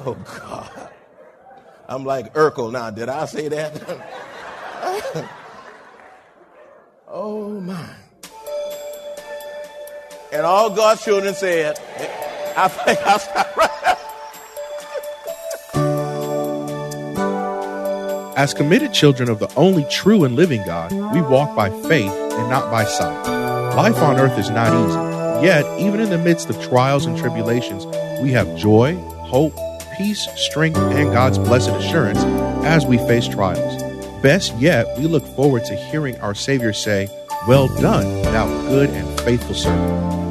Oh, 0.05 0.15
God. 0.15 0.91
I'm 1.89 2.05
like 2.05 2.33
Urkel 2.35 2.71
now. 2.71 2.91
Did 2.91 3.09
I 3.09 3.25
say 3.27 3.49
that? 3.49 4.09
oh, 7.09 7.59
my. 7.59 8.06
And 10.37 10.45
all 10.45 10.69
God's 10.69 11.03
children 11.03 11.33
said, 11.33 11.79
I 12.59 12.69
think 12.69 12.99
I'll 13.07 13.19
stop 13.19 13.57
right 13.57 13.71
As 18.37 18.53
committed 18.53 18.93
children 18.93 19.31
of 19.31 19.39
the 19.39 19.51
only 19.57 19.85
true 19.91 20.25
and 20.25 20.37
living 20.37 20.63
God, 20.67 20.93
we 20.93 21.23
walk 21.23 21.57
by 21.57 21.71
faith 21.89 22.13
and 22.13 22.51
not 22.51 22.71
by 22.71 22.85
sight. 22.85 23.25
Life 23.75 23.97
on 23.97 24.21
earth 24.21 24.39
is 24.39 24.51
not 24.51 24.75
easy. 24.75 25.47
Yet, 25.47 25.65
even 25.81 26.01
in 26.01 26.11
the 26.11 26.19
midst 26.19 26.51
of 26.51 26.63
trials 26.63 27.07
and 27.07 27.17
tribulations, 27.17 27.87
we 28.21 28.33
have 28.33 28.55
joy, 28.59 28.95
hope, 29.31 29.55
peace, 29.97 30.29
strength, 30.37 30.77
and 30.77 31.15
God's 31.15 31.39
blessed 31.39 31.71
assurance 31.71 32.19
as 32.63 32.85
we 32.85 32.99
face 32.99 33.27
trials. 33.27 33.83
Best 34.21 34.55
yet, 34.57 34.87
we 34.99 35.07
look 35.07 35.25
forward 35.29 35.65
to 35.65 35.75
hearing 35.75 36.21
our 36.21 36.35
Savior 36.35 36.75
say, 36.75 37.09
Well 37.49 37.69
done, 37.81 38.21
thou 38.23 38.47
good 38.69 38.91
and 38.91 39.21
faithful 39.23 39.55
servant, 39.55 40.26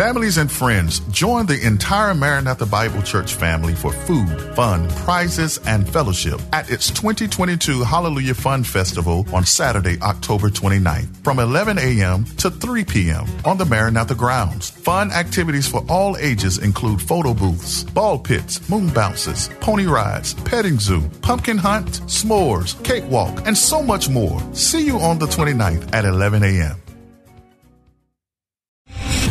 Families 0.00 0.38
and 0.38 0.50
friends, 0.50 1.00
join 1.10 1.44
the 1.44 1.60
entire 1.60 2.14
Maranatha 2.14 2.64
Bible 2.64 3.02
Church 3.02 3.34
family 3.34 3.74
for 3.74 3.92
food, 3.92 4.40
fun, 4.56 4.88
prizes, 5.04 5.58
and 5.66 5.86
fellowship 5.86 6.40
at 6.54 6.70
its 6.70 6.88
2022 6.88 7.82
Hallelujah 7.82 8.32
Fun 8.32 8.64
Festival 8.64 9.26
on 9.30 9.44
Saturday, 9.44 9.98
October 10.00 10.48
29th 10.48 11.14
from 11.22 11.38
11 11.38 11.76
a.m. 11.76 12.24
to 12.38 12.50
3 12.50 12.82
p.m. 12.82 13.26
on 13.44 13.58
the 13.58 13.66
Maranatha 13.66 14.14
grounds. 14.14 14.70
Fun 14.70 15.10
activities 15.10 15.68
for 15.68 15.84
all 15.86 16.16
ages 16.16 16.56
include 16.56 17.02
photo 17.02 17.34
booths, 17.34 17.84
ball 17.84 18.18
pits, 18.18 18.66
moon 18.70 18.88
bounces, 18.88 19.50
pony 19.60 19.84
rides, 19.84 20.32
petting 20.32 20.78
zoo, 20.78 21.06
pumpkin 21.20 21.58
hunt, 21.58 22.00
s'mores, 22.06 22.82
cakewalk, 22.84 23.46
and 23.46 23.58
so 23.58 23.82
much 23.82 24.08
more. 24.08 24.40
See 24.54 24.86
you 24.86 24.98
on 24.98 25.18
the 25.18 25.26
29th 25.26 25.94
at 25.94 26.06
11 26.06 26.42
a.m. 26.42 26.80